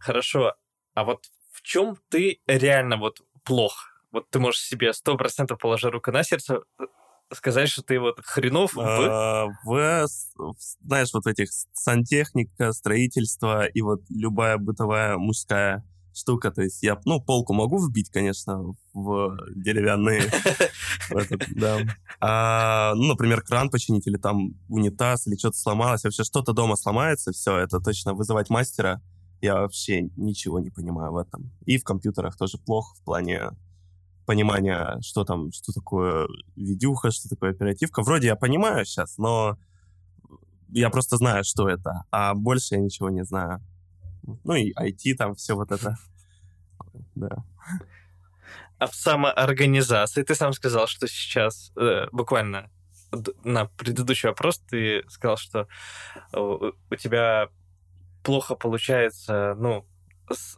[0.00, 0.54] Хорошо.
[0.94, 3.90] А вот в чем ты реально вот плох?
[4.12, 6.60] Вот ты можешь себе сто процентов положа руку на сердце
[7.36, 8.80] сказать, что ты вот хренов в...
[8.80, 10.06] А, в,
[10.80, 16.50] знаешь, вот этих сантехника, строительство и вот любая бытовая мужская штука.
[16.50, 20.22] То есть я, ну, полку могу вбить, конечно, в деревянные.
[22.20, 26.04] А, ну, например, кран починить или там унитаз или что-то сломалось.
[26.04, 29.02] Вообще что-то дома сломается, все, это точно вызывать мастера.
[29.42, 31.52] Я вообще ничего не понимаю в этом.
[31.66, 33.50] И в компьютерах тоже плохо в плане
[34.24, 38.02] понимания, что там, что такое видюха, что такое оперативка.
[38.02, 39.58] Вроде я понимаю сейчас, но
[40.68, 43.60] я просто знаю, что это, а больше я ничего не знаю.
[44.44, 45.96] Ну и IT там, все вот это.
[47.14, 47.44] Да.
[48.78, 52.70] А в самоорганизации ты сам сказал, что сейчас э, буквально
[53.44, 55.68] на предыдущий вопрос ты сказал, что
[56.32, 57.48] у, у тебя
[58.22, 59.86] плохо получается, ну,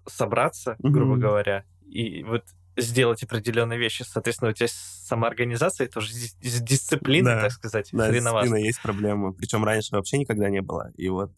[0.06, 0.90] собраться, mm-hmm.
[0.90, 2.44] грубо говоря, и вот
[2.76, 4.04] сделать определенные вещи.
[4.06, 9.32] Соответственно, у тебя самоорганизация тоже дисциплина, да, так сказать, да, дисциплина есть проблема.
[9.32, 10.90] Причем раньше вообще никогда не было.
[10.96, 11.32] И вот,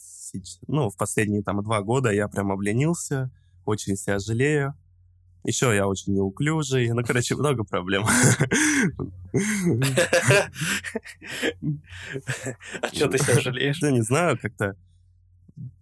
[0.66, 3.30] ну, в последние там два года я прям обленился,
[3.64, 4.74] очень себя жалею.
[5.44, 6.90] Еще я очень неуклюжий.
[6.90, 8.04] Ну, короче, много проблем.
[12.82, 13.78] А что ты себя жалеешь?
[13.80, 14.74] Да не знаю, как-то...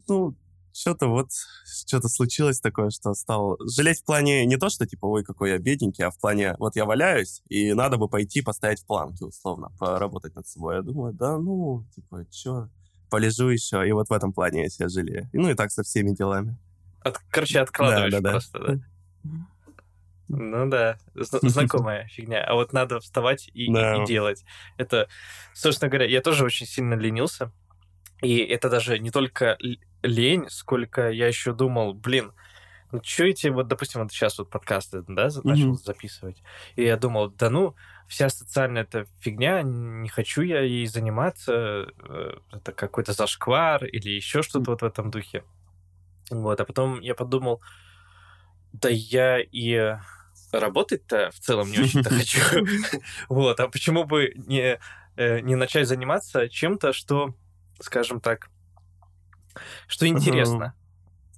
[0.09, 0.37] Ну,
[0.77, 1.29] что-то вот,
[1.65, 5.59] что-то случилось такое, что стал жалеть в плане не то, что типа, ой, какой я
[5.59, 9.71] бедненький, а в плане, вот я валяюсь, и надо бы пойти поставить в планке, условно,
[9.79, 10.77] поработать над собой.
[10.77, 12.69] Я думаю, да ну, типа, что,
[13.11, 15.29] полежу еще, и вот в этом плане я себя жалею.
[15.33, 16.57] Ну и так со всеми делами.
[17.01, 18.79] От, короче, откладываешь да, да, просто, да?
[20.29, 22.45] Ну да, знакомая фигня.
[22.45, 24.03] А вот надо вставать и, да.
[24.03, 24.45] и делать.
[24.77, 25.09] Это,
[25.55, 27.53] собственно говоря, я тоже очень сильно ленился.
[28.23, 29.57] И это даже не только
[30.07, 32.33] лень, сколько я еще думал, блин,
[32.93, 35.85] ну что эти, вот, допустим, вот сейчас вот подкасты, да, начал mm-hmm.
[35.85, 36.43] записывать,
[36.77, 37.75] и я думал, да ну,
[38.07, 44.43] вся социальная эта фигня, не хочу я ей заниматься, э, это какой-то зашквар или еще
[44.43, 45.45] что-то вот в этом духе.
[46.31, 47.61] Вот, а потом я подумал,
[48.73, 49.97] да я и
[50.53, 52.41] работать-то в целом не очень-то хочу.
[53.29, 54.79] Вот, а почему бы не,
[55.17, 57.35] э, не начать заниматься чем-то, что,
[57.81, 58.51] скажем так,
[59.87, 60.75] что интересно?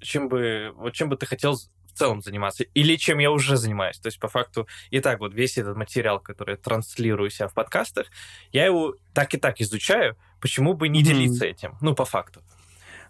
[0.01, 0.05] Uh-huh.
[0.05, 2.65] Чем бы, вот чем бы ты хотел в целом заниматься?
[2.75, 3.99] Или чем я уже занимаюсь?
[3.99, 7.55] То есть, по факту, и так вот весь этот материал, который я транслирую себя в
[7.55, 8.07] подкастах,
[8.53, 11.05] я его так и так изучаю, почему бы не uh-huh.
[11.05, 11.77] делиться этим?
[11.81, 12.43] Ну, по факту.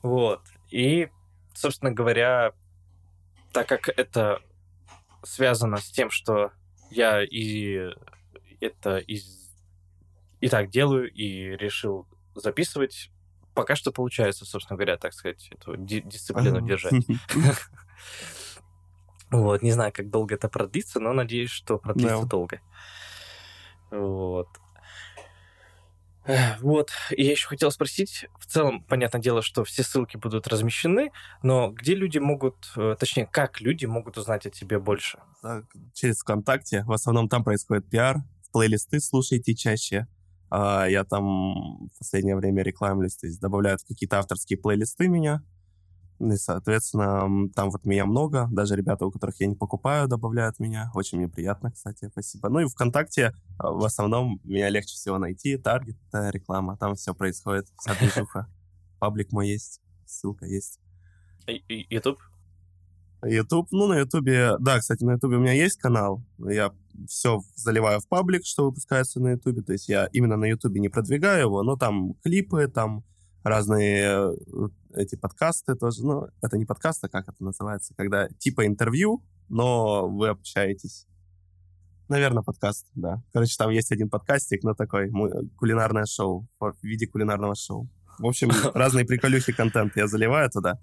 [0.02, 0.42] Вот.
[0.70, 1.08] И,
[1.54, 2.52] собственно говоря,
[3.52, 4.40] так как это
[5.22, 6.52] связано с тем, что
[6.90, 7.92] я и
[8.60, 9.38] это из
[10.40, 13.10] и так делаю, и решил записывать
[13.58, 16.94] пока что получается, собственно говоря, так сказать, эту дисциплину держать.
[19.30, 22.62] Вот, не знаю, как долго это продлится, но надеюсь, что продлится долго.
[23.90, 24.48] Вот.
[26.60, 31.10] Вот, и я еще хотел спросить, в целом, понятное дело, что все ссылки будут размещены,
[31.42, 35.18] но где люди могут, э, точнее, как люди могут узнать о тебе больше?
[35.92, 38.16] Через ВКонтакте, в основном там происходит пиар,
[38.52, 40.06] плейлисты слушайте чаще,
[40.50, 45.42] я там в последнее время рекламлюсь, то есть добавляют какие-то авторские плейлисты меня,
[46.20, 50.90] и, соответственно, там вот меня много, даже ребята, у которых я не покупаю, добавляют меня.
[50.94, 52.48] Очень мне приятно, кстати, спасибо.
[52.48, 55.56] Ну и ВКонтакте а, в основном меня легче всего найти.
[55.56, 58.48] Таргет, реклама, там все происходит, вся движуха.
[58.98, 60.80] Паблик мой есть, ссылка есть.
[61.46, 62.18] Ютуб?
[63.26, 66.72] YouTube, ну, на Ютубе, да, кстати, на Ютубе у меня есть канал, я
[67.08, 70.88] все заливаю в паблик, что выпускается на Ютубе, то есть я именно на Ютубе не
[70.88, 73.04] продвигаю его, но там клипы, там
[73.42, 78.66] разные э, эти подкасты тоже, ну, это не подкасты, а как это называется, когда типа
[78.66, 81.06] интервью, но вы общаетесь.
[82.08, 83.22] Наверное, подкаст, да.
[83.32, 85.10] Короче, там есть один подкастик, но такой
[85.56, 87.88] кулинарное шоу, в виде кулинарного шоу.
[88.18, 90.78] В общем, разные приколюхи контент я заливаю туда.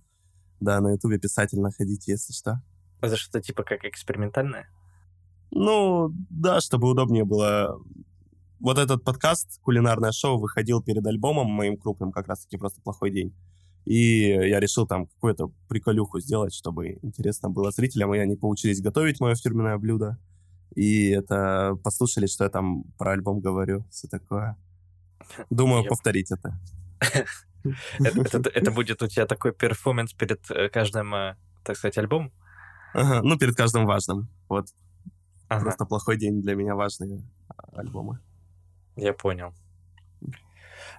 [0.66, 2.60] Да, на Ютубе писатель находите, если что.
[3.00, 4.68] Это что-то типа как экспериментальное?
[5.52, 7.80] Ну, да, чтобы удобнее было
[8.60, 13.32] вот этот подкаст, кулинарное шоу, выходил перед альбомом моим крупным, как раз-таки просто «Плохой день».
[13.86, 19.20] И я решил там какую-то приколюху сделать, чтобы интересно было зрителям, и они поучились готовить
[19.20, 20.18] мое фирменное блюдо.
[20.74, 24.58] И это послушали, что я там про альбом говорю, все такое.
[25.52, 26.60] Думаю, повторить это.
[28.00, 32.32] Это будет у тебя такой перформанс перед э, каждым, э, так сказать, альбомом?
[32.94, 34.30] Ну, перед каждым важным.
[34.48, 34.68] Вот.
[35.48, 38.20] Просто плохой день для меня важные а, альбомы.
[38.96, 39.54] Я понял.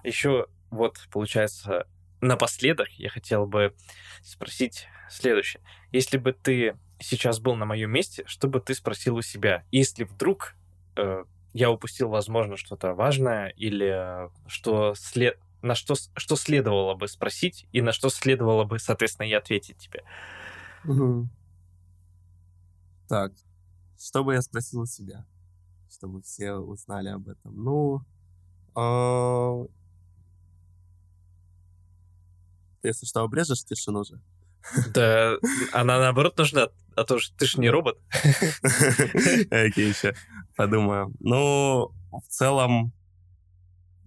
[0.03, 1.87] Еще вот, получается,
[2.21, 3.73] напоследок я хотел бы
[4.21, 5.61] спросить следующее.
[5.91, 9.63] Если бы ты сейчас был на моем месте, что бы ты спросил у себя?
[9.71, 10.55] Если вдруг
[10.95, 15.39] э, я упустил, возможно, что-то важное, или э, что след...
[15.67, 20.03] на что, что следовало бы спросить, и на что следовало бы, соответственно, и ответить тебе.
[20.85, 21.29] Угу.
[23.07, 23.33] Так,
[23.99, 25.25] что бы я спросил у себя,
[25.89, 27.63] чтобы все узнали об этом?
[27.63, 28.01] Ну,
[28.75, 29.67] э,
[32.83, 34.21] если что, обрежешь тишину же.
[34.93, 35.37] Да,
[35.71, 37.97] она наоборот нужна, а то ты же не робот.
[38.13, 40.13] Окей, еще
[40.55, 41.13] подумаю.
[41.19, 42.91] Ну, в целом,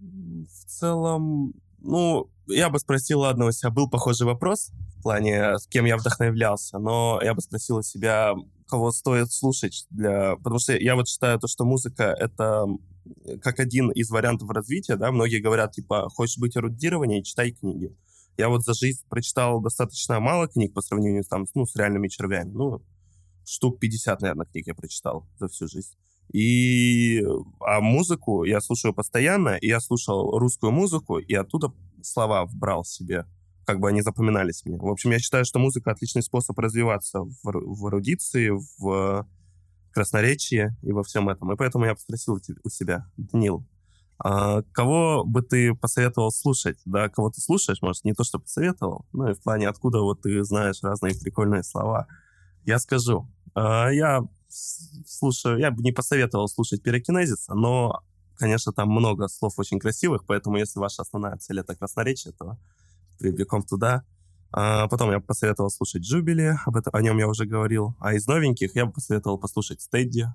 [0.01, 5.67] в целом, ну, я бы спросил, ладно, у себя был похожий вопрос в плане, с
[5.67, 8.33] кем я вдохновлялся, но я бы спросил у себя,
[8.67, 10.35] кого стоит слушать, для...
[10.37, 12.65] потому что я вот считаю то, что музыка— это
[13.41, 17.95] как один из вариантов развития, да, многие говорят, типа, хочешь быть эрудированнее, читай книги.
[18.37, 22.51] Я вот за жизнь прочитал достаточно мало книг по сравнению там, ну, с реальными червями.
[22.51, 22.81] Ну,
[23.45, 25.95] штук 50, наверное, книг я прочитал за всю жизнь.
[26.33, 27.23] И
[27.59, 33.25] а музыку я слушаю постоянно, и я слушал русскую музыку, и оттуда слова вбрал себе,
[33.65, 34.77] как бы они запоминались мне.
[34.77, 39.27] В общем, я считаю, что музыка отличный способ развиваться в, в эрудиции, в
[39.91, 41.51] красноречии и во всем этом.
[41.51, 43.65] И поэтому я спросил у себя, Данил,
[44.23, 46.77] а кого бы ты посоветовал слушать?
[46.85, 50.21] Да, кого ты слушаешь, может, не то, что посоветовал, ну и в плане, откуда вот
[50.21, 52.07] ты знаешь разные прикольные слова.
[52.63, 53.27] Я скажу.
[53.55, 54.21] А, я
[54.51, 58.01] слушаю, я бы не посоветовал слушать пирокинезиса, но,
[58.35, 62.57] конечно, там много слов очень красивых, поэтому если ваша основная цель это красноречие, то
[63.19, 64.03] прибегом туда.
[64.53, 67.95] А потом я бы посоветовал слушать Джубили, об этом, о нем я уже говорил.
[67.99, 70.27] А из новеньких я бы посоветовал послушать Стедди,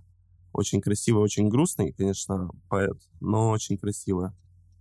[0.52, 4.34] очень красивый, очень грустный, конечно, поэт, но очень красиво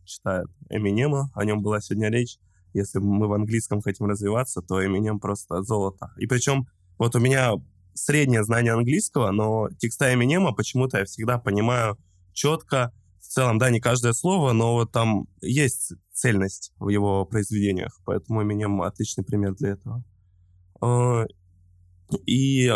[0.06, 1.32] читает Эминема.
[1.34, 2.40] О нем была сегодня речь.
[2.74, 6.14] Если мы в английском хотим развиваться, то Эминем просто золото.
[6.18, 6.68] И причем
[6.98, 7.54] вот у меня
[7.96, 11.98] среднее знание английского, но текста Эминема почему-то я всегда понимаю
[12.34, 12.94] четко.
[13.20, 18.44] В целом, да, не каждое слово, но вот там есть цельность в его произведениях, поэтому
[18.44, 20.04] Эминем отличный пример для этого.
[20.80, 21.26] А,
[22.26, 22.72] и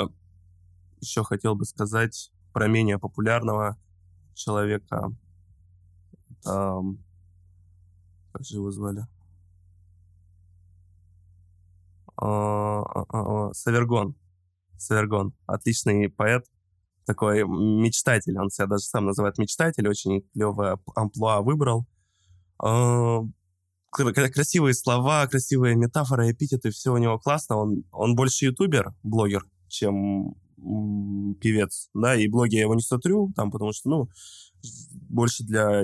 [1.01, 3.77] еще хотел бы сказать про менее популярного
[4.33, 5.11] человека.
[6.29, 6.81] Это...
[8.31, 9.05] Как же его звали?
[12.15, 14.15] А, а, Савергон.
[14.79, 15.33] Савергон.
[15.45, 16.45] Отличный поэт,
[17.05, 18.37] такой мечтатель.
[18.37, 19.87] Он себя даже сам называет мечтатель.
[19.87, 21.87] Очень клевое амплуа выбрал.
[23.91, 27.57] Красивые слова, красивые метафоры, эпитеты, все у него классно.
[27.57, 30.35] Он, он больше ютубер, блогер, чем
[31.39, 34.09] певец, да, и блоги я его не смотрю, там, потому что, ну,
[35.09, 35.83] больше для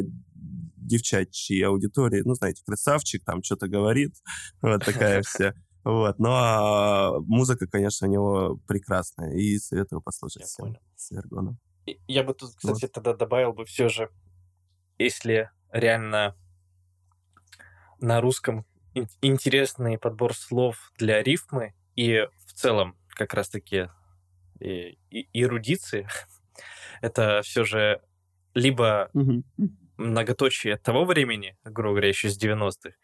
[0.76, 4.14] девчачьей аудитории, ну, знаете, красавчик, там что-то говорит,
[4.62, 5.54] вот такая вся.
[5.86, 11.60] Вот, но а, музыка, конечно, у него прекрасная, и советую послушать Я всем с Эргоном.
[12.08, 12.92] Я бы тут, кстати, вот.
[12.92, 14.10] тогда добавил бы все же,
[14.98, 16.36] если реально
[18.00, 18.66] на русском
[19.22, 23.90] интересный подбор слов для рифмы и в целом как раз-таки
[24.60, 26.08] и, и, эрудиции,
[27.02, 28.02] это все же
[28.56, 29.12] либо
[29.98, 32.96] многоточие того времени, грубо говоря, еще с 90-х,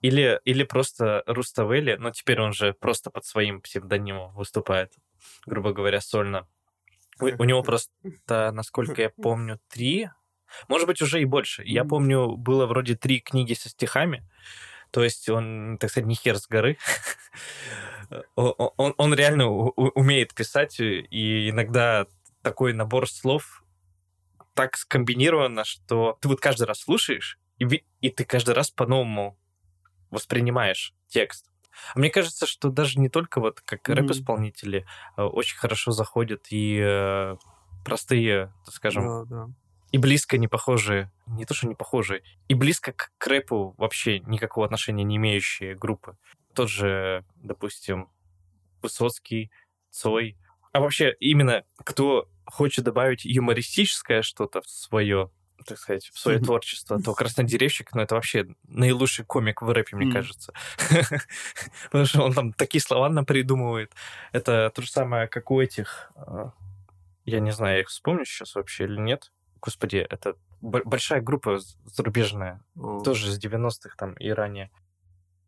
[0.00, 4.92] или, или просто Руставели, но теперь он же просто под своим псевдонимом выступает,
[5.46, 6.48] грубо говоря, сольно.
[7.20, 7.92] У, у него просто,
[8.28, 10.08] насколько я помню, три,
[10.68, 11.62] может быть, уже и больше.
[11.64, 14.26] Я помню, было вроде три книги со стихами,
[14.90, 16.76] то есть он, так сказать, не хер с горы.
[18.34, 22.06] он, он реально умеет писать, и иногда
[22.42, 23.62] такой набор слов
[24.54, 29.38] так скомбинировано, что ты вот каждый раз слушаешь, и, и ты каждый раз по-новому
[30.10, 31.50] воспринимаешь текст.
[31.94, 33.94] А мне кажется, что даже не только вот как mm-hmm.
[33.94, 34.86] рэп-исполнители
[35.16, 37.36] а, очень хорошо заходят и э,
[37.84, 39.52] простые, так скажем, да, да.
[39.92, 44.18] и близко не похожие, не то что не похожие, и близко к, к рэпу вообще
[44.20, 46.16] никакого отношения не имеющие группы
[46.54, 48.10] тот же, допустим,
[48.82, 49.50] Высоцкий,
[49.90, 50.36] Цой.
[50.72, 55.30] А вообще, именно кто хочет добавить юмористическое что-то в свое
[55.64, 60.12] так сказать, в свое творчество, то Краснодеревщик, ну, это вообще наилучший комик в рэпе, мне
[60.12, 60.52] кажется.
[61.84, 63.92] Потому что он там такие слова нам придумывает.
[64.32, 66.12] Это то же самое, как у этих...
[66.16, 66.52] А,
[67.24, 69.32] я не знаю, я их вспомню сейчас вообще или нет.
[69.60, 72.62] Господи, это большая группа зарубежная,
[73.04, 74.70] тоже с 90-х там и ранее.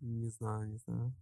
[0.00, 1.14] Не знаю, не знаю.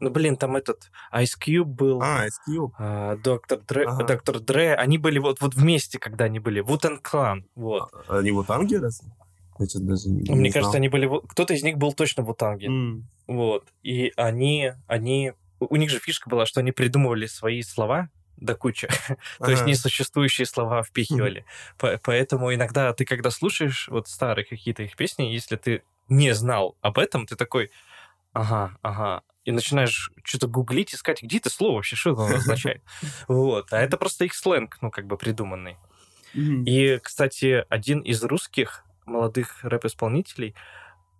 [0.00, 2.00] Ну, блин, там этот Ice Cube был.
[2.02, 2.72] А, Ice Cube.
[2.78, 4.04] А, Доктор Дре, ага.
[4.04, 4.74] Доктор Дре.
[4.74, 6.60] Они были вот, вот вместе, когда они были.
[6.60, 7.46] Вутен Клан.
[7.54, 7.90] Вот.
[8.08, 9.02] А, они вот Анги раз?
[9.56, 10.76] Значит, даже не, Мне не кажется, знал.
[10.76, 11.08] они были...
[11.28, 12.68] Кто-то из них был точно в Утанге.
[12.68, 13.02] Mm.
[13.28, 13.66] Вот.
[13.82, 15.32] И они, они...
[15.60, 18.88] У них же фишка была, что они придумывали свои слова до кучи.
[19.38, 21.44] То есть несуществующие слова впихивали.
[21.78, 26.98] Поэтому иногда ты, когда слушаешь вот старые какие-то их песни, если ты не знал об
[26.98, 27.70] этом, ты такой,
[28.32, 32.82] ага, ага, и начинаешь что-то гуглить, искать, где это слово вообще, что оно означает.
[33.28, 33.72] Вот.
[33.72, 35.76] А это просто их сленг, ну, как бы придуманный.
[36.34, 40.54] И, кстати, один из русских молодых рэп-исполнителей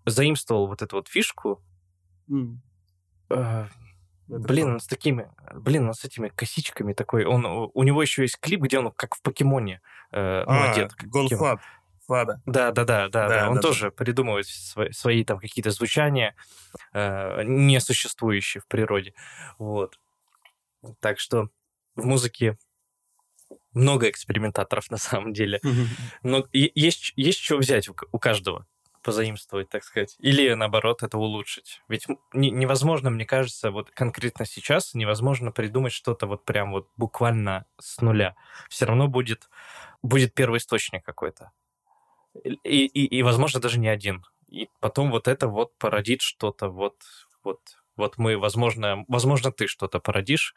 [0.06, 1.62] заимствовал вот эту вот фишку.
[3.30, 3.66] Э,
[4.26, 7.24] блин, он с такими, блин, он с этими косичками такой.
[7.24, 9.80] Он, у него еще есть клип, где он как в покемоне
[10.12, 10.92] э, а, одет.
[11.04, 11.60] Gone.Fludd.
[12.06, 12.40] Fludd а.
[12.46, 13.48] Да, да, да, да, да.
[13.48, 13.90] Он да, тоже да.
[13.90, 16.34] придумывает свои, свои там какие-то звучания,
[16.92, 19.14] э, несуществующие в природе.
[19.58, 19.98] Вот.
[21.00, 21.48] Так что
[21.96, 22.58] в музыке
[23.72, 25.60] много экспериментаторов на самом деле.
[26.22, 28.66] Но есть, есть что взять у, каждого,
[29.02, 30.16] позаимствовать, так сказать.
[30.18, 31.82] Или наоборот, это улучшить.
[31.88, 37.66] Ведь не, невозможно, мне кажется, вот конкретно сейчас невозможно придумать что-то вот прям вот буквально
[37.78, 38.34] с нуля.
[38.68, 39.50] Все равно будет,
[40.02, 41.52] будет первый источник какой-то.
[42.42, 44.24] И, и, и, возможно, даже не один.
[44.48, 46.96] И потом вот это вот породит что-то, вот,
[47.42, 47.60] вот,
[47.96, 50.54] вот мы, возможно, возможно, ты что-то породишь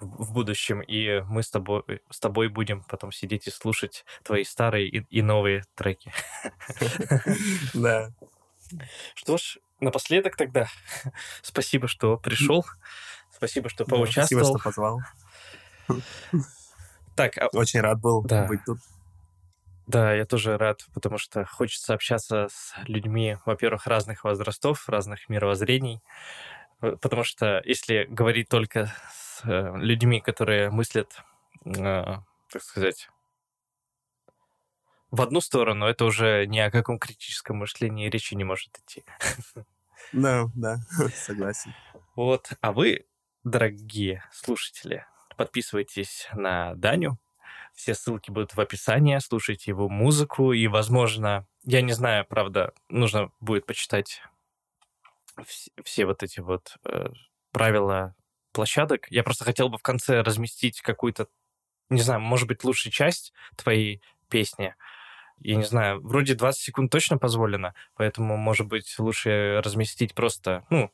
[0.00, 4.88] в, будущем, и мы с тобой, с тобой будем потом сидеть и слушать твои старые
[4.88, 6.12] и, и новые треки.
[7.74, 8.10] Да.
[9.14, 10.68] Что ж, напоследок тогда
[11.42, 12.64] спасибо, что пришел.
[13.34, 14.44] Спасибо, что поучаствовал.
[14.44, 15.00] Спасибо, что позвал.
[17.16, 18.78] Так, а очень рад был быть тут.
[19.90, 26.00] Да, я тоже рад, потому что хочется общаться с людьми, во-первых, разных возрастов, разных мировоззрений,
[26.78, 31.20] потому что если говорить только с э, людьми, которые мыслят,
[31.64, 32.04] э,
[32.52, 33.08] так сказать,
[35.10, 39.02] в одну сторону, это уже ни о каком критическом мышлении речи не может идти.
[40.12, 40.76] Да, да,
[41.16, 41.74] согласен.
[42.14, 43.06] Вот, а вы,
[43.42, 45.04] дорогие слушатели,
[45.36, 47.18] подписывайтесь на Даню,
[47.80, 53.32] все ссылки будут в описании, слушайте его музыку, и, возможно, я не знаю, правда, нужно
[53.40, 54.22] будет почитать
[55.46, 57.08] все, все вот эти вот э,
[57.52, 58.14] правила
[58.52, 59.10] площадок.
[59.10, 61.28] Я просто хотел бы в конце разместить какую-то,
[61.88, 64.74] не знаю, может быть, лучшую часть твоей песни.
[65.38, 70.92] Я не знаю, вроде 20 секунд точно позволено, поэтому, может быть, лучше разместить просто, ну,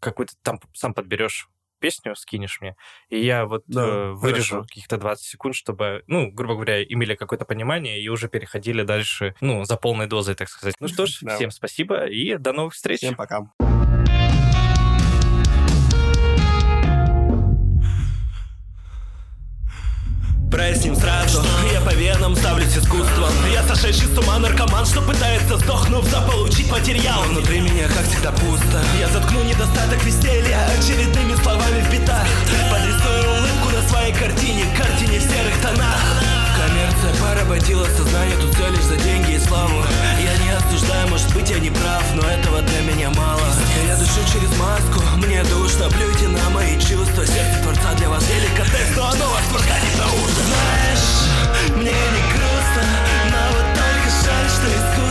[0.00, 1.48] какой-то там сам подберешь
[1.80, 2.76] песню скинешь мне,
[3.08, 7.44] и я вот да, э, вырежу каких-то 20 секунд, чтобы, ну, грубо говоря, имели какое-то
[7.44, 10.74] понимание и уже переходили дальше, ну, за полной дозой, так сказать.
[10.78, 11.36] Ну что ж, да.
[11.36, 12.98] всем спасибо и до новых встреч.
[12.98, 13.50] Всем пока.
[20.60, 21.42] Проясним сразу,
[21.72, 23.32] я по венам ставлюсь искусством.
[23.50, 27.22] Я сошедший с ума наркоман, что пытается сдохнув заполучить материал.
[27.22, 28.84] Внутри меня как всегда пусто.
[29.00, 32.26] Я заткну недостаток веселья очередными словами в битах.
[32.70, 38.84] Подрисую улыбку на своей картине, картине в серых тонах Коммерция поработила сознание, тут все лишь
[38.84, 39.82] за деньги и славу.
[40.22, 43.40] Я не осуждаю, может быть я не прав, но этого для меня мало.
[43.88, 47.24] Я дышу через маску, мне душно, плюйте на мои чувства.
[47.24, 51.76] Сердце Творца для вас деликатес, но ну, оно а ну, вас проганит на ужин Знаешь,
[51.76, 52.84] мне не грустно,
[53.32, 55.09] но вот только жаль, что искусство